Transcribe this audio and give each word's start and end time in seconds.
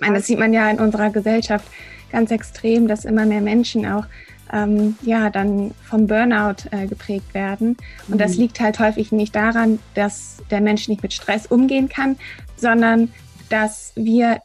meine, 0.00 0.16
das 0.16 0.26
sieht 0.26 0.38
man 0.38 0.52
ja 0.52 0.70
in 0.70 0.78
unserer 0.78 1.10
Gesellschaft 1.10 1.66
ganz 2.12 2.30
extrem, 2.30 2.86
dass 2.86 3.04
immer 3.04 3.24
mehr 3.24 3.40
Menschen 3.40 3.86
auch 3.86 4.04
ähm, 4.52 4.96
ja 5.02 5.30
dann 5.30 5.72
vom 5.82 6.06
Burnout 6.06 6.68
äh, 6.70 6.86
geprägt 6.86 7.32
werden. 7.32 7.76
Und 8.08 8.14
mhm. 8.14 8.18
das 8.18 8.36
liegt 8.36 8.60
halt 8.60 8.78
häufig 8.78 9.10
nicht 9.10 9.34
daran, 9.34 9.78
dass 9.94 10.36
der 10.50 10.60
Mensch 10.60 10.88
nicht 10.88 11.02
mit 11.02 11.12
Stress 11.12 11.46
umgehen 11.46 11.88
kann, 11.88 12.16
sondern 12.56 13.12
dass 13.48 13.92
wir 13.96 14.42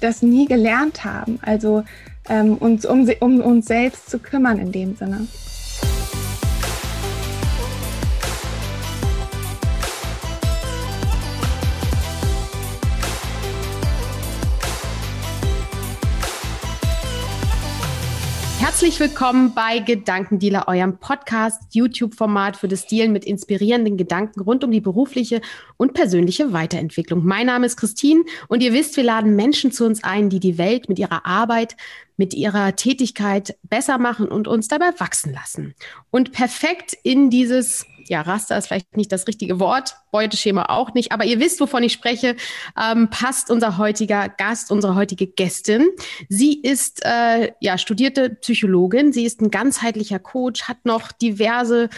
das 0.00 0.22
nie 0.22 0.46
gelernt 0.46 1.04
haben. 1.04 1.38
Also 1.40 1.84
ähm, 2.28 2.56
uns 2.58 2.84
um, 2.84 3.08
um 3.20 3.40
uns 3.40 3.66
selbst 3.66 4.10
zu 4.10 4.18
kümmern 4.18 4.58
in 4.58 4.72
dem 4.72 4.94
Sinne. 4.96 5.26
Herzlich 18.82 18.98
willkommen 18.98 19.54
bei 19.54 19.78
Gedankendealer, 19.78 20.66
eurem 20.66 20.98
Podcast, 20.98 21.72
YouTube-Format 21.72 22.56
für 22.56 22.66
das 22.66 22.88
Dealen 22.88 23.12
mit 23.12 23.24
inspirierenden 23.24 23.96
Gedanken 23.96 24.40
rund 24.40 24.64
um 24.64 24.72
die 24.72 24.80
berufliche 24.80 25.40
und 25.76 25.94
persönliche 25.94 26.52
Weiterentwicklung. 26.52 27.24
Mein 27.24 27.46
Name 27.46 27.66
ist 27.66 27.76
Christine 27.76 28.24
und 28.48 28.60
ihr 28.60 28.72
wisst, 28.72 28.96
wir 28.96 29.04
laden 29.04 29.36
Menschen 29.36 29.70
zu 29.70 29.86
uns 29.86 30.02
ein, 30.02 30.30
die 30.30 30.40
die 30.40 30.58
Welt 30.58 30.88
mit 30.88 30.98
ihrer 30.98 31.24
Arbeit, 31.24 31.76
mit 32.16 32.34
ihrer 32.34 32.74
Tätigkeit 32.74 33.56
besser 33.62 33.98
machen 33.98 34.26
und 34.26 34.48
uns 34.48 34.66
dabei 34.66 34.90
wachsen 34.98 35.32
lassen. 35.32 35.76
Und 36.10 36.32
perfekt 36.32 36.96
in 37.04 37.30
dieses 37.30 37.86
ja, 38.12 38.20
Raster 38.20 38.58
ist 38.58 38.66
vielleicht 38.66 38.94
nicht 38.94 39.10
das 39.10 39.26
richtige 39.26 39.58
Wort, 39.58 39.96
Beuteschema 40.10 40.66
auch 40.68 40.92
nicht, 40.92 41.12
aber 41.12 41.24
ihr 41.24 41.40
wisst, 41.40 41.60
wovon 41.60 41.82
ich 41.82 41.94
spreche, 41.94 42.36
ähm, 42.78 43.08
passt 43.08 43.50
unser 43.50 43.78
heutiger 43.78 44.28
Gast, 44.28 44.70
unsere 44.70 44.94
heutige 44.94 45.26
Gästin. 45.26 45.88
Sie 46.28 46.60
ist 46.60 47.00
äh, 47.06 47.52
ja 47.60 47.78
studierte 47.78 48.28
Psychologin, 48.28 49.14
sie 49.14 49.24
ist 49.24 49.40
ein 49.40 49.50
ganzheitlicher 49.50 50.18
Coach, 50.18 50.64
hat 50.64 50.84
noch 50.84 51.10
diverse 51.10 51.88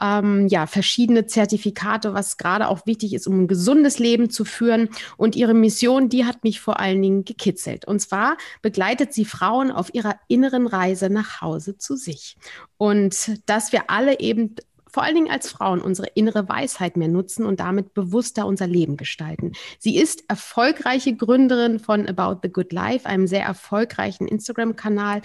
ähm, 0.00 0.46
ja 0.46 0.68
verschiedene 0.68 1.26
Zertifikate, 1.26 2.14
was 2.14 2.36
gerade 2.36 2.68
auch 2.68 2.86
wichtig 2.86 3.12
ist, 3.12 3.26
um 3.26 3.42
ein 3.42 3.48
gesundes 3.48 3.98
Leben 3.98 4.30
zu 4.30 4.44
führen. 4.44 4.90
Und 5.16 5.34
ihre 5.34 5.54
Mission, 5.54 6.08
die 6.08 6.24
hat 6.24 6.44
mich 6.44 6.60
vor 6.60 6.78
allen 6.78 7.02
Dingen 7.02 7.24
gekitzelt. 7.24 7.84
Und 7.84 7.98
zwar 7.98 8.36
begleitet 8.62 9.12
sie 9.12 9.24
Frauen 9.24 9.72
auf 9.72 9.92
ihrer 9.92 10.14
inneren 10.28 10.68
Reise 10.68 11.10
nach 11.10 11.40
Hause 11.40 11.76
zu 11.78 11.96
sich. 11.96 12.36
Und 12.76 13.40
dass 13.46 13.72
wir 13.72 13.90
alle 13.90 14.20
eben 14.20 14.54
vor 14.94 15.02
allen 15.02 15.16
Dingen 15.16 15.30
als 15.30 15.50
Frauen 15.50 15.82
unsere 15.82 16.06
innere 16.14 16.48
Weisheit 16.48 16.96
mehr 16.96 17.08
nutzen 17.08 17.44
und 17.44 17.58
damit 17.58 17.94
bewusster 17.94 18.46
unser 18.46 18.68
Leben 18.68 18.96
gestalten. 18.96 19.50
Sie 19.80 19.98
ist 19.98 20.22
erfolgreiche 20.28 21.16
Gründerin 21.16 21.80
von 21.80 22.06
About 22.06 22.38
the 22.44 22.52
Good 22.52 22.72
Life, 22.72 23.04
einem 23.04 23.26
sehr 23.26 23.42
erfolgreichen 23.42 24.28
Instagram-Kanal. 24.28 25.22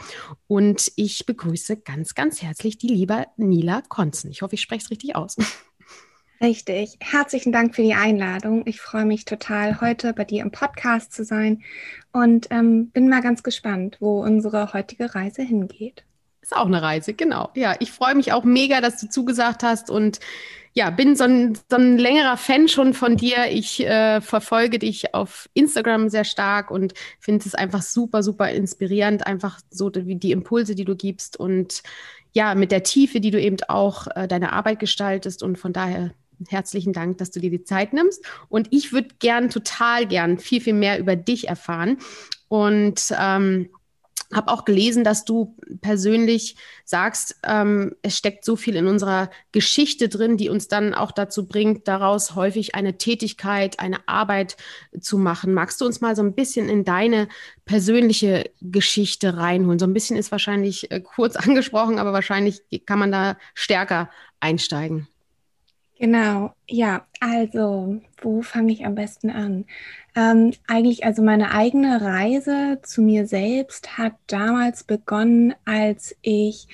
Und 0.47 0.92
ich 0.95 1.28
begrüße 1.28 1.78
ganz, 1.78 2.16
ganz 2.16 2.42
herzlich 2.42 2.80
die 2.80 2.88
liebe 2.88 3.28
Nila 3.38 3.84
Konzen. 3.88 4.31
Ich 4.31 4.42
hoffe, 4.42 4.56
ich 4.56 4.62
spreche 4.62 4.86
es 4.86 4.90
richtig 4.90 5.16
aus. 5.16 5.38
Richtig. 6.42 6.97
Herzlichen 7.02 7.52
Dank 7.52 7.75
für 7.75 7.84
die 7.84 7.94
Einladung. 7.94 8.66
Ich 8.66 8.80
freue 8.80 9.03
mich 9.03 9.25
total, 9.25 9.81
heute 9.81 10.14
bei 10.14 10.23
dir 10.23 10.42
im 10.42 10.52
Podcast 10.52 11.12
zu 11.12 11.25
sein 11.25 11.62
und 12.14 12.47
ähm, 12.50 12.92
bin 12.92 13.09
mal 13.09 13.22
ganz 13.22 13.44
gespannt, 13.44 13.97
wo 14.00 14.23
unsere 14.23 14.72
heutige 14.72 15.14
Reise 15.14 15.44
hingeht. 15.44 16.06
Ist 16.50 16.58
auch 16.58 16.66
eine 16.66 16.81
Reise, 16.81 17.14
genau. 17.14 17.52
Ja, 17.53 17.75
ich 17.80 17.92
freue 17.92 18.16
mich 18.16 18.33
auch 18.33 18.44
mega, 18.44 18.81
dass 18.81 19.00
du 19.00 19.08
zugesagt 19.08 19.61
hast 19.61 19.92
und 19.92 20.19
ja, 20.73 20.89
bin 20.89 21.16
so 21.16 21.25
ein, 21.25 21.56
so 21.69 21.78
ein 21.78 22.00
längerer 22.00 22.38
Fan 22.38 22.67
schon 22.67 22.95
von 22.95 23.17
dir. 23.17 23.52
Ich 23.52 23.86
äh, 23.86 24.19
verfolge 24.19 24.80
dich 24.80 25.14
auf 25.14 25.47
Instagram 25.53 26.09
sehr 26.09 26.23
stark 26.23 26.72
und 26.72 26.95
finde 27.19 27.45
es 27.45 27.53
einfach 27.53 27.83
super, 27.83 28.23
super 28.23 28.50
inspirierend, 28.50 29.28
einfach 29.28 29.59
so 29.69 29.91
wie 29.94 30.16
die 30.16 30.31
Impulse, 30.31 30.73
die 30.73 30.86
du 30.86 30.95
gibst 30.95 31.39
und 31.39 31.83
ja, 32.33 32.56
mit 32.56 32.72
der 32.72 32.81
Tiefe, 32.81 33.19
die 33.19 33.30
du 33.30 33.39
eben 33.39 33.58
auch 33.67 34.08
äh, 34.16 34.28
deine 34.28 34.52
Arbeit 34.52 34.80
gestaltest 34.80 35.44
und 35.44 35.59
von 35.59 35.72
daher 35.72 36.16
herzlichen 36.47 36.94
Dank, 36.94 37.19
dass 37.19 37.29
du 37.29 37.40
dir 37.40 37.52
die 37.52 37.63
Zeit 37.63 37.94
nimmst. 37.94 38.25
Und 38.47 38.69
ich 38.72 38.91
würde 38.91 39.09
gern, 39.19 39.52
total 39.52 40.07
gern 40.07 40.40
viel, 40.40 40.62
viel 40.62 40.73
mehr 40.73 40.97
über 40.97 41.16
dich 41.16 41.47
erfahren. 41.47 42.00
Und 42.47 43.13
ähm, 43.19 43.69
habe 44.34 44.51
auch 44.51 44.63
gelesen, 44.66 45.03
dass 45.03 45.25
du 45.25 45.56
persönlich 45.81 46.56
sagst, 46.85 47.38
ähm, 47.44 47.95
es 48.01 48.17
steckt 48.17 48.45
so 48.45 48.56
viel 48.56 48.75
in 48.75 48.88
unserer 48.88 49.29
Geschichte 49.51 50.07
drin, 50.07 50.38
die 50.38 50.50
uns 50.50 50.67
dann 50.67 50.94
auch 50.94 51.12
dazu 51.12 51.47
bringt, 51.47 51.88
daraus 51.88 52.35
häufig 52.35 52.75
eine 52.75 52.97
Tätigkeit, 52.97 53.79
eine 53.79 54.07
Arbeit 54.07 54.56
zu 55.00 55.17
machen. 55.17 55.53
Magst 55.53 55.81
du 55.81 55.85
uns 55.85 56.01
mal 56.01 56.16
so 56.16 56.22
ein 56.22 56.35
bisschen 56.35 56.69
in 56.69 56.84
deine 56.84 57.28
persönliche 57.66 58.51
Geschichte 58.62 59.38
reinholen? 59.38 59.79
So 59.79 59.85
ein 59.85 59.94
bisschen 59.94 60.17
ist 60.17 60.31
wahrscheinlich 60.31 60.91
äh, 60.91 61.01
kurz 61.01 61.35
angesprochen, 61.35 61.97
aber 61.97 62.13
wahrscheinlich 62.13 62.61
kann 62.85 63.00
man 63.00 63.11
da 63.11 63.38
stärker 63.56 64.09
einsteigen. 64.40 65.07
Genau, 66.01 66.53
ja, 66.65 67.05
also, 67.19 67.99
wo 68.21 68.41
fange 68.41 68.71
ich 68.71 68.85
am 68.85 68.95
besten 68.95 69.29
an? 69.29 69.65
Ähm, 70.15 70.53
eigentlich, 70.65 71.03
also 71.03 71.21
meine 71.21 71.51
eigene 71.51 72.01
Reise 72.01 72.79
zu 72.83 73.01
mir 73.01 73.27
selbst 73.27 73.97
hat 73.97 74.13
damals 74.27 74.85
begonnen, 74.85 75.53
als 75.65 76.15
ich, 76.21 76.67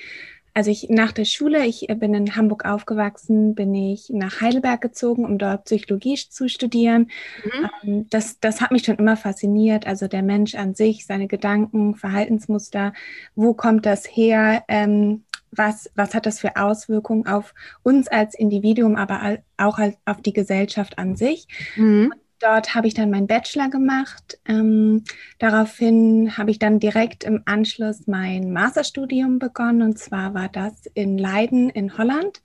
also 0.54 0.70
ich 0.70 0.88
nach 0.90 1.10
der 1.10 1.24
Schule, 1.24 1.66
ich 1.66 1.88
bin 1.96 2.14
in 2.14 2.36
Hamburg 2.36 2.64
aufgewachsen, 2.66 3.56
bin 3.56 3.74
ich 3.74 4.10
nach 4.10 4.40
Heidelberg 4.40 4.80
gezogen, 4.80 5.24
um 5.24 5.38
dort 5.38 5.64
Psychologie 5.64 6.14
zu 6.16 6.48
studieren. 6.48 7.10
Mhm. 7.42 7.70
Ähm, 7.82 8.06
das, 8.10 8.38
das 8.40 8.60
hat 8.60 8.70
mich 8.70 8.84
schon 8.84 8.96
immer 8.96 9.16
fasziniert, 9.16 9.88
also 9.88 10.06
der 10.08 10.22
Mensch 10.22 10.54
an 10.54 10.74
sich, 10.76 11.04
seine 11.04 11.26
Gedanken, 11.26 11.96
Verhaltensmuster, 11.96 12.92
wo 13.34 13.54
kommt 13.54 13.86
das 13.86 14.06
her? 14.06 14.64
Ähm, 14.68 15.24
was, 15.56 15.90
was 15.94 16.14
hat 16.14 16.26
das 16.26 16.40
für 16.40 16.56
Auswirkungen 16.56 17.26
auf 17.26 17.54
uns 17.82 18.08
als 18.08 18.34
Individuum, 18.34 18.96
aber 18.96 19.38
auch 19.56 19.78
auf 20.04 20.22
die 20.22 20.32
Gesellschaft 20.32 20.98
an 20.98 21.16
sich. 21.16 21.48
Mhm. 21.76 22.12
Dort 22.38 22.74
habe 22.74 22.86
ich 22.86 22.94
dann 22.94 23.10
meinen 23.10 23.26
Bachelor 23.26 23.70
gemacht. 23.70 24.38
Ähm, 24.46 25.04
daraufhin 25.38 26.36
habe 26.36 26.50
ich 26.50 26.58
dann 26.58 26.78
direkt 26.78 27.24
im 27.24 27.42
Anschluss 27.46 28.06
mein 28.06 28.52
Masterstudium 28.52 29.38
begonnen. 29.38 29.82
Und 29.82 29.98
zwar 29.98 30.34
war 30.34 30.48
das 30.48 30.86
in 30.92 31.16
Leiden 31.16 31.70
in 31.70 31.96
Holland, 31.96 32.42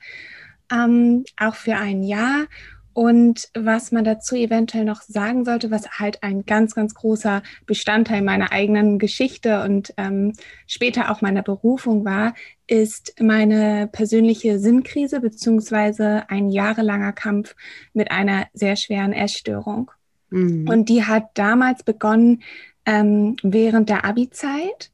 ähm, 0.72 1.26
auch 1.38 1.56
für 1.56 1.76
ein 1.76 2.04
Jahr. 2.04 2.46
Und 2.94 3.50
was 3.54 3.92
man 3.92 4.04
dazu 4.04 4.36
eventuell 4.36 4.86
noch 4.86 5.02
sagen 5.02 5.46
sollte, 5.46 5.72
was 5.72 6.00
halt 6.00 6.24
ein 6.24 6.46
ganz, 6.46 6.76
ganz 6.76 6.94
großer 6.94 7.42
Bestandteil 7.66 8.22
meiner 8.22 8.52
eigenen 8.52 9.00
Geschichte 9.00 9.64
und 9.64 9.94
ähm, 9.98 10.34
später 10.68 11.12
auch 11.12 11.22
meiner 11.22 11.42
Berufung 11.42 12.04
war, 12.04 12.34
ist 12.68 13.16
meine 13.20 13.88
persönliche 13.92 14.60
Sinnkrise 14.60 15.20
beziehungsweise 15.20 16.30
ein 16.30 16.50
jahrelanger 16.50 17.14
Kampf 17.14 17.56
mit 17.94 18.12
einer 18.12 18.48
sehr 18.54 18.76
schweren 18.76 19.14
Essstörung. 19.14 19.92
Mhm. 20.30 20.68
Und 20.68 20.90
die 20.90 21.04
hat 21.04 21.30
damals 21.36 21.84
begonnen 21.84 22.42
ähm, 22.86 23.36
während 23.44 23.90
der 23.90 24.06
Abi-Zeit. 24.06 24.92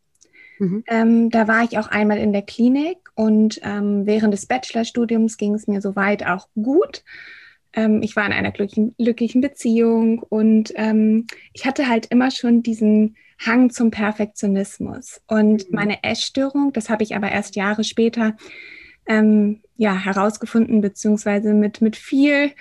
Mhm. 0.60 0.84
Ähm, 0.88 1.30
da 1.30 1.48
war 1.48 1.64
ich 1.64 1.78
auch 1.78 1.88
einmal 1.88 2.18
in 2.18 2.34
der 2.34 2.42
Klinik 2.42 2.98
und 3.16 3.60
ähm, 3.64 4.06
während 4.06 4.34
des 4.34 4.46
Bachelorstudiums 4.46 5.38
ging 5.38 5.54
es 5.54 5.68
mir 5.68 5.82
soweit 5.82 6.26
auch 6.26 6.48
gut. 6.56 7.04
Ähm, 7.78 8.02
ich 8.02 8.16
war 8.16 8.26
in 8.26 8.34
einer 8.34 8.52
glücklichen, 8.52 8.96
glücklichen 8.98 9.40
Beziehung 9.40 10.20
und 10.20 10.74
ähm, 10.76 11.28
ich 11.54 11.66
hatte 11.66 11.88
halt 11.88 12.08
immer 12.08 12.32
schon 12.32 12.64
diesen 12.64 13.16
Hang 13.40 13.70
zum 13.70 13.92
Perfektionismus. 13.92 15.22
Und 15.28 15.70
mhm. 15.70 15.76
meine 15.76 16.04
Essstörung, 16.04 16.74
das 16.74 16.90
habe 16.90 17.04
ich 17.04 17.16
aber 17.16 17.32
erst 17.32 17.56
Jahre 17.56 17.84
später 17.84 18.36
ähm, 19.06 19.62
ja, 19.78 19.96
herausgefunden, 19.96 20.82
beziehungsweise 20.82 21.54
mit, 21.54 21.80
mit 21.80 21.96
viel 21.96 22.52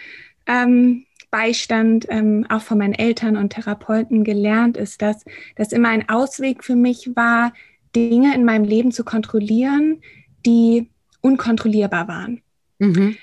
ähm, 0.46 1.06
Beistand 1.30 2.06
ähm, 2.10 2.46
auch 2.50 2.62
von 2.62 2.78
meinen 2.78 2.94
Eltern 2.94 3.38
und 3.38 3.54
Therapeuten 3.54 4.22
gelernt, 4.22 4.76
ist, 4.76 5.00
dass 5.00 5.24
das 5.56 5.72
immer 5.72 5.88
ein 5.88 6.08
Ausweg 6.10 6.62
für 6.62 6.76
mich 6.76 7.10
war, 7.16 7.54
Dinge 7.96 8.34
in 8.34 8.44
meinem 8.44 8.64
Leben 8.64 8.92
zu 8.92 9.02
kontrollieren, 9.02 10.02
die 10.44 10.90
unkontrollierbar 11.22 12.06
waren. 12.06 12.42
Mhm. 12.78 13.16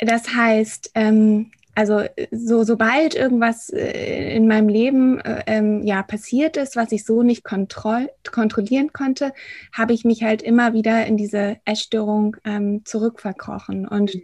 Das 0.00 0.34
heißt, 0.34 0.92
ähm, 0.94 1.50
also 1.78 2.02
so, 2.32 2.64
sobald 2.64 3.14
irgendwas 3.14 3.70
äh, 3.70 4.34
in 4.34 4.48
meinem 4.48 4.68
Leben 4.68 5.20
äh, 5.20 5.44
ähm, 5.46 5.84
ja 5.84 6.02
passiert 6.02 6.56
ist, 6.56 6.74
was 6.74 6.90
ich 6.90 7.04
so 7.04 7.22
nicht 7.22 7.44
kontroll 7.44 8.10
kontrollieren 8.32 8.92
konnte, 8.92 9.32
habe 9.72 9.92
ich 9.92 10.04
mich 10.04 10.24
halt 10.24 10.42
immer 10.42 10.72
wieder 10.72 11.06
in 11.06 11.16
diese 11.16 11.58
Essstörung 11.64 12.36
ähm, 12.44 12.84
zurückverkrochen. 12.84 13.86
Und 13.86 14.18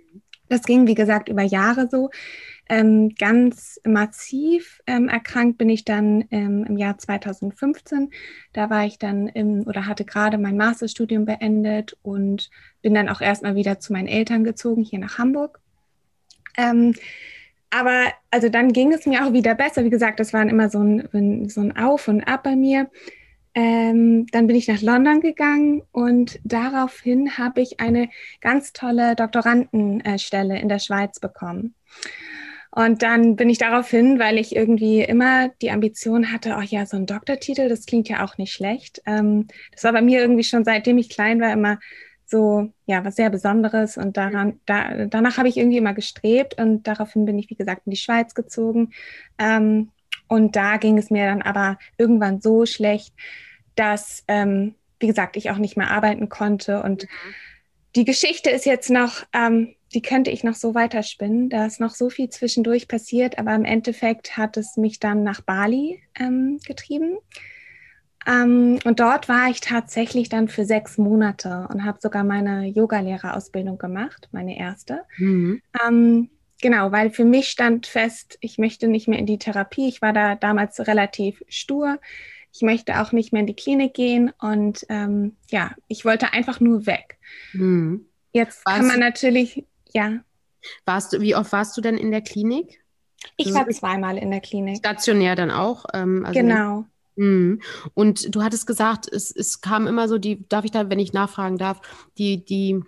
das 0.48 0.62
ging, 0.62 0.88
wie 0.88 0.96
gesagt, 0.96 1.28
über 1.28 1.42
Jahre 1.42 1.88
so. 1.88 2.10
Ähm, 2.68 3.14
ganz 3.18 3.80
massiv 3.84 4.80
ähm, 4.88 5.08
erkrankt 5.08 5.58
bin 5.58 5.68
ich 5.68 5.84
dann 5.84 6.24
ähm, 6.32 6.64
im 6.66 6.76
Jahr 6.76 6.98
2015. 6.98 8.10
Da 8.52 8.68
war 8.68 8.84
ich 8.84 8.98
dann 8.98 9.28
im 9.28 9.66
oder 9.66 9.86
hatte 9.86 10.04
gerade 10.04 10.38
mein 10.38 10.56
Masterstudium 10.56 11.24
beendet 11.24 11.96
und 12.02 12.50
bin 12.82 12.94
dann 12.94 13.08
auch 13.08 13.20
erstmal 13.20 13.54
wieder 13.54 13.78
zu 13.78 13.92
meinen 13.92 14.08
Eltern 14.08 14.42
gezogen, 14.42 14.82
hier 14.82 14.98
nach 14.98 15.18
Hamburg. 15.18 15.60
Ähm, 16.56 16.94
aber 17.70 18.12
also 18.30 18.48
dann 18.48 18.72
ging 18.72 18.92
es 18.92 19.04
mir 19.06 19.26
auch 19.26 19.32
wieder 19.32 19.54
besser. 19.54 19.84
Wie 19.84 19.90
gesagt, 19.90 20.20
das 20.20 20.32
waren 20.32 20.48
immer 20.48 20.70
so 20.70 20.80
ein, 20.80 21.48
so 21.48 21.60
ein 21.60 21.76
Auf 21.76 22.08
und 22.08 22.22
Ab 22.22 22.44
bei 22.44 22.54
mir. 22.54 22.88
Ähm, 23.54 24.26
dann 24.32 24.46
bin 24.46 24.56
ich 24.56 24.66
nach 24.66 24.82
London 24.82 25.20
gegangen 25.20 25.82
und 25.92 26.40
daraufhin 26.42 27.38
habe 27.38 27.60
ich 27.60 27.78
eine 27.78 28.08
ganz 28.40 28.72
tolle 28.72 29.14
Doktorandenstelle 29.14 30.58
in 30.58 30.68
der 30.68 30.80
Schweiz 30.80 31.20
bekommen. 31.20 31.74
Und 32.72 33.02
dann 33.02 33.36
bin 33.36 33.48
ich 33.48 33.58
daraufhin, 33.58 34.18
weil 34.18 34.36
ich 34.36 34.56
irgendwie 34.56 35.02
immer 35.02 35.50
die 35.62 35.70
Ambition 35.70 36.32
hatte, 36.32 36.56
oh 36.58 36.62
ja, 36.62 36.86
so 36.86 36.96
ein 36.96 37.06
Doktortitel, 37.06 37.68
das 37.68 37.86
klingt 37.86 38.08
ja 38.08 38.24
auch 38.24 38.36
nicht 38.36 38.52
schlecht. 38.52 39.00
Ähm, 39.06 39.46
das 39.72 39.84
war 39.84 39.92
bei 39.92 40.02
mir 40.02 40.20
irgendwie 40.20 40.42
schon 40.42 40.64
seitdem 40.64 40.98
ich 40.98 41.08
klein 41.08 41.40
war 41.40 41.52
immer 41.52 41.78
so, 42.26 42.70
ja, 42.86 43.04
was 43.04 43.16
sehr 43.16 43.30
Besonderes. 43.30 43.96
Und 43.96 44.16
daran, 44.16 44.60
da, 44.66 45.06
danach 45.06 45.38
habe 45.38 45.48
ich 45.48 45.56
irgendwie 45.56 45.78
immer 45.78 45.94
gestrebt 45.94 46.58
und 46.58 46.84
daraufhin 46.84 47.24
bin 47.24 47.38
ich, 47.38 47.50
wie 47.50 47.54
gesagt, 47.54 47.82
in 47.86 47.90
die 47.90 47.96
Schweiz 47.96 48.34
gezogen. 48.34 48.90
Ähm, 49.38 49.90
und 50.28 50.56
da 50.56 50.78
ging 50.78 50.98
es 50.98 51.10
mir 51.10 51.26
dann 51.26 51.42
aber 51.42 51.78
irgendwann 51.98 52.40
so 52.40 52.66
schlecht, 52.66 53.14
dass, 53.76 54.24
ähm, 54.28 54.74
wie 55.00 55.06
gesagt, 55.06 55.36
ich 55.36 55.50
auch 55.50 55.58
nicht 55.58 55.76
mehr 55.76 55.90
arbeiten 55.90 56.28
konnte. 56.28 56.82
Und 56.82 57.04
mhm. 57.04 57.34
die 57.96 58.04
Geschichte 58.04 58.50
ist 58.50 58.66
jetzt 58.66 58.90
noch, 58.90 59.24
ähm, 59.32 59.74
die 59.92 60.02
könnte 60.02 60.30
ich 60.30 60.42
noch 60.42 60.54
so 60.54 60.74
weiterspinnen. 60.74 61.50
Da 61.50 61.66
ist 61.66 61.80
noch 61.80 61.94
so 61.94 62.10
viel 62.10 62.28
zwischendurch 62.28 62.88
passiert, 62.88 63.38
aber 63.38 63.54
im 63.54 63.64
Endeffekt 63.64 64.36
hat 64.36 64.56
es 64.56 64.76
mich 64.76 64.98
dann 64.98 65.22
nach 65.22 65.40
Bali 65.40 66.02
ähm, 66.18 66.58
getrieben. 66.66 67.18
Ähm, 68.26 68.78
und 68.84 69.00
dort 69.00 69.28
war 69.28 69.48
ich 69.50 69.60
tatsächlich 69.60 70.28
dann 70.28 70.48
für 70.48 70.64
sechs 70.64 70.98
Monate 70.98 71.68
und 71.70 71.84
habe 71.84 71.98
sogar 72.00 72.24
meine 72.24 72.66
Yogalehrerausbildung 72.66 73.78
gemacht, 73.78 74.28
meine 74.32 74.58
erste. 74.58 75.02
Mhm. 75.18 75.60
Ähm, 75.86 76.30
genau, 76.60 76.92
weil 76.92 77.10
für 77.10 77.24
mich 77.24 77.48
stand 77.48 77.86
fest, 77.86 78.38
ich 78.40 78.58
möchte 78.58 78.88
nicht 78.88 79.08
mehr 79.08 79.18
in 79.18 79.26
die 79.26 79.38
Therapie. 79.38 79.88
Ich 79.88 80.00
war 80.02 80.12
da 80.12 80.34
damals 80.34 80.80
relativ 80.86 81.42
stur. 81.48 81.98
Ich 82.52 82.62
möchte 82.62 83.00
auch 83.00 83.12
nicht 83.12 83.32
mehr 83.32 83.40
in 83.40 83.48
die 83.48 83.56
Klinik 83.56 83.94
gehen 83.94 84.32
und 84.40 84.86
ähm, 84.88 85.36
ja, 85.50 85.72
ich 85.88 86.04
wollte 86.04 86.32
einfach 86.32 86.60
nur 86.60 86.86
weg. 86.86 87.18
Mhm. 87.52 88.06
Jetzt 88.32 88.64
warst 88.64 88.78
kann 88.78 88.86
man 88.86 89.00
natürlich, 89.00 89.64
ja. 89.92 90.20
Warst 90.86 91.12
du, 91.12 91.20
wie 91.20 91.34
oft 91.34 91.52
warst 91.52 91.76
du 91.76 91.80
denn 91.80 91.98
in 91.98 92.10
der 92.10 92.22
Klinik? 92.22 92.80
Ich 93.36 93.52
war 93.52 93.68
zweimal 93.68 94.18
in 94.18 94.30
der 94.30 94.40
Klinik. 94.40 94.76
Stationär 94.76 95.34
dann 95.34 95.50
auch? 95.50 95.86
Ähm, 95.92 96.24
also 96.24 96.38
genau. 96.38 96.84
Mhm. 97.16 97.60
Und 97.94 98.34
du 98.34 98.42
hattest 98.42 98.66
gesagt, 98.66 99.10
es, 99.10 99.30
es 99.30 99.60
kam 99.60 99.86
immer 99.86 100.08
so 100.08 100.18
die, 100.18 100.48
darf 100.48 100.64
ich 100.64 100.70
da, 100.70 100.90
wenn 100.90 100.98
ich 100.98 101.12
nachfragen 101.12 101.58
darf, 101.58 101.80
die, 102.18 102.44
die, 102.44 102.82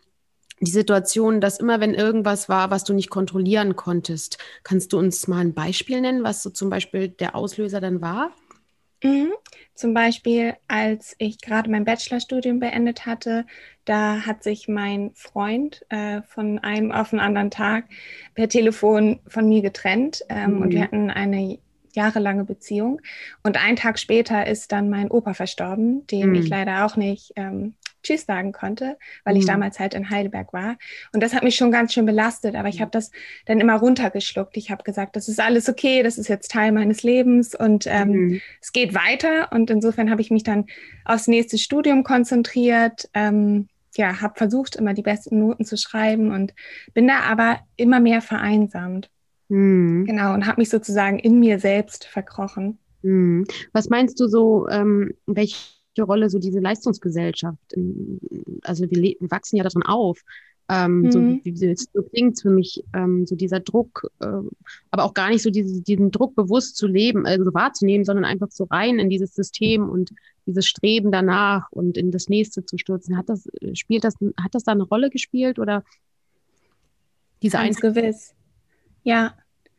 die 0.60 0.70
Situation, 0.70 1.40
dass 1.40 1.58
immer 1.58 1.80
wenn 1.80 1.94
irgendwas 1.94 2.48
war, 2.48 2.70
was 2.70 2.84
du 2.84 2.94
nicht 2.94 3.10
kontrollieren 3.10 3.76
konntest, 3.76 4.38
kannst 4.62 4.92
du 4.92 4.98
uns 4.98 5.28
mal 5.28 5.40
ein 5.40 5.54
Beispiel 5.54 6.00
nennen, 6.00 6.24
was 6.24 6.42
so 6.42 6.50
zum 6.50 6.70
Beispiel 6.70 7.08
der 7.08 7.34
Auslöser 7.34 7.80
dann 7.80 8.00
war? 8.00 8.32
Mhm. 9.02 9.32
Zum 9.74 9.92
Beispiel, 9.92 10.54
als 10.68 11.14
ich 11.18 11.38
gerade 11.42 11.70
mein 11.70 11.84
Bachelorstudium 11.84 12.60
beendet 12.60 13.04
hatte, 13.04 13.44
da 13.84 14.24
hat 14.24 14.42
sich 14.42 14.68
mein 14.68 15.12
Freund 15.14 15.84
äh, 15.90 16.22
von 16.22 16.58
einem 16.58 16.92
auf 16.92 17.10
den 17.10 17.20
anderen 17.20 17.50
Tag 17.50 17.84
per 18.34 18.48
Telefon 18.48 19.20
von 19.28 19.48
mir 19.48 19.60
getrennt 19.60 20.24
ähm, 20.30 20.54
mhm. 20.54 20.62
und 20.62 20.70
wir 20.72 20.82
hatten 20.82 21.10
eine 21.10 21.58
jahrelange 21.96 22.44
Beziehung. 22.44 23.00
Und 23.42 23.62
einen 23.62 23.76
Tag 23.76 23.98
später 23.98 24.46
ist 24.46 24.72
dann 24.72 24.88
mein 24.88 25.10
Opa 25.10 25.34
verstorben, 25.34 26.06
dem 26.06 26.30
mhm. 26.30 26.34
ich 26.36 26.48
leider 26.48 26.86
auch 26.86 26.96
nicht 26.96 27.32
ähm, 27.36 27.74
Tschüss 28.06 28.24
sagen 28.24 28.52
konnte, 28.52 28.96
weil 29.24 29.34
mhm. 29.34 29.40
ich 29.40 29.46
damals 29.46 29.80
halt 29.80 29.94
in 29.94 30.10
Heidelberg 30.10 30.52
war. 30.52 30.76
Und 31.12 31.22
das 31.22 31.34
hat 31.34 31.42
mich 31.42 31.56
schon 31.56 31.72
ganz 31.72 31.92
schön 31.92 32.06
belastet, 32.06 32.54
aber 32.54 32.68
ich 32.68 32.80
habe 32.80 32.90
das 32.90 33.10
dann 33.46 33.60
immer 33.60 33.74
runtergeschluckt. 33.74 34.56
Ich 34.56 34.70
habe 34.70 34.84
gesagt, 34.84 35.16
das 35.16 35.28
ist 35.28 35.40
alles 35.40 35.68
okay, 35.68 36.02
das 36.02 36.16
ist 36.18 36.28
jetzt 36.28 36.50
Teil 36.50 36.72
meines 36.72 37.02
Lebens 37.02 37.54
und 37.54 37.86
ähm, 37.86 38.10
mhm. 38.10 38.40
es 38.60 38.72
geht 38.72 38.94
weiter. 38.94 39.50
Und 39.52 39.70
insofern 39.70 40.10
habe 40.10 40.20
ich 40.20 40.30
mich 40.30 40.44
dann 40.44 40.66
aufs 41.04 41.26
nächste 41.26 41.58
Studium 41.58 42.04
konzentriert. 42.04 43.08
Ähm, 43.12 43.68
ja, 43.96 44.20
habe 44.20 44.34
versucht, 44.36 44.76
immer 44.76 44.94
die 44.94 45.02
besten 45.02 45.38
Noten 45.38 45.64
zu 45.64 45.76
schreiben 45.76 46.30
und 46.30 46.54
bin 46.92 47.08
da 47.08 47.20
aber 47.20 47.60
immer 47.76 47.98
mehr 47.98 48.20
vereinsamt. 48.20 49.10
Mhm. 49.48 50.04
Genau, 50.06 50.34
und 50.34 50.46
habe 50.46 50.60
mich 50.60 50.70
sozusagen 50.70 51.18
in 51.18 51.40
mir 51.40 51.58
selbst 51.58 52.04
verkrochen. 52.04 52.78
Mhm. 53.02 53.46
Was 53.72 53.88
meinst 53.88 54.18
du 54.20 54.26
so, 54.26 54.68
ähm, 54.68 55.12
welche 55.26 55.58
Rolle 55.98 56.28
so 56.30 56.38
diese 56.38 56.60
Leistungsgesellschaft, 56.60 57.74
also 58.62 58.90
wir, 58.90 59.16
wir 59.20 59.30
wachsen 59.30 59.56
ja 59.56 59.62
darin 59.62 59.82
auf, 59.82 60.20
ähm, 60.68 61.02
mhm. 61.02 61.12
so 61.12 61.20
wie 61.20 61.66
es 61.66 61.88
so 61.92 62.02
klingt 62.02 62.40
für 62.40 62.50
mich, 62.50 62.82
ähm, 62.92 63.24
so 63.26 63.36
dieser 63.36 63.60
Druck, 63.60 64.10
äh, 64.20 64.26
aber 64.90 65.04
auch 65.04 65.14
gar 65.14 65.30
nicht 65.30 65.42
so 65.42 65.50
diese, 65.50 65.80
diesen 65.80 66.10
Druck 66.10 66.34
bewusst 66.34 66.76
zu 66.76 66.88
leben, 66.88 67.24
also 67.24 67.54
wahrzunehmen, 67.54 68.04
sondern 68.04 68.24
einfach 68.24 68.50
so 68.50 68.64
rein 68.64 68.98
in 68.98 69.08
dieses 69.08 69.34
System 69.34 69.88
und 69.88 70.10
dieses 70.44 70.66
Streben 70.66 71.12
danach 71.12 71.70
und 71.70 71.96
in 71.96 72.10
das 72.10 72.28
nächste 72.28 72.64
zu 72.64 72.78
stürzen. 72.78 73.16
Hat 73.16 73.28
das, 73.28 73.48
spielt 73.74 74.02
das, 74.02 74.14
hat 74.42 74.54
das 74.54 74.64
da 74.64 74.72
eine 74.72 74.82
Rolle 74.82 75.10
gespielt 75.10 75.60
oder 75.60 75.84
diese 77.42 77.58
Ganz 77.58 77.80
gewiss. 77.80 78.34
Ja. 79.06 79.34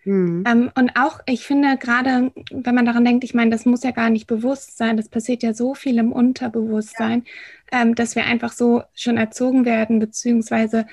Mhm. 0.06 0.46
Ähm, 0.48 0.72
und 0.76 0.92
auch, 0.96 1.20
ich 1.26 1.46
finde 1.46 1.78
gerade, 1.78 2.32
wenn 2.50 2.76
man 2.76 2.86
daran 2.86 3.04
denkt, 3.04 3.26
ich 3.26 3.34
meine, 3.34 3.52
das 3.52 3.66
muss 3.66 3.84
ja 3.84 3.92
gar 3.92 4.10
nicht 4.10 4.26
bewusst 4.26 4.78
sein, 4.78 4.96
das 4.96 5.10
passiert 5.10 5.44
ja 5.44 5.54
so 5.54 5.76
viel 5.76 5.98
im 5.98 6.14
Unterbewusstsein, 6.14 7.26
ja. 7.72 7.82
ähm, 7.82 7.94
dass 7.94 8.16
wir 8.16 8.26
einfach 8.26 8.54
so 8.54 8.84
schon 8.94 9.18
erzogen 9.18 9.66
werden, 9.66 10.00
beziehungsweise 10.00 10.86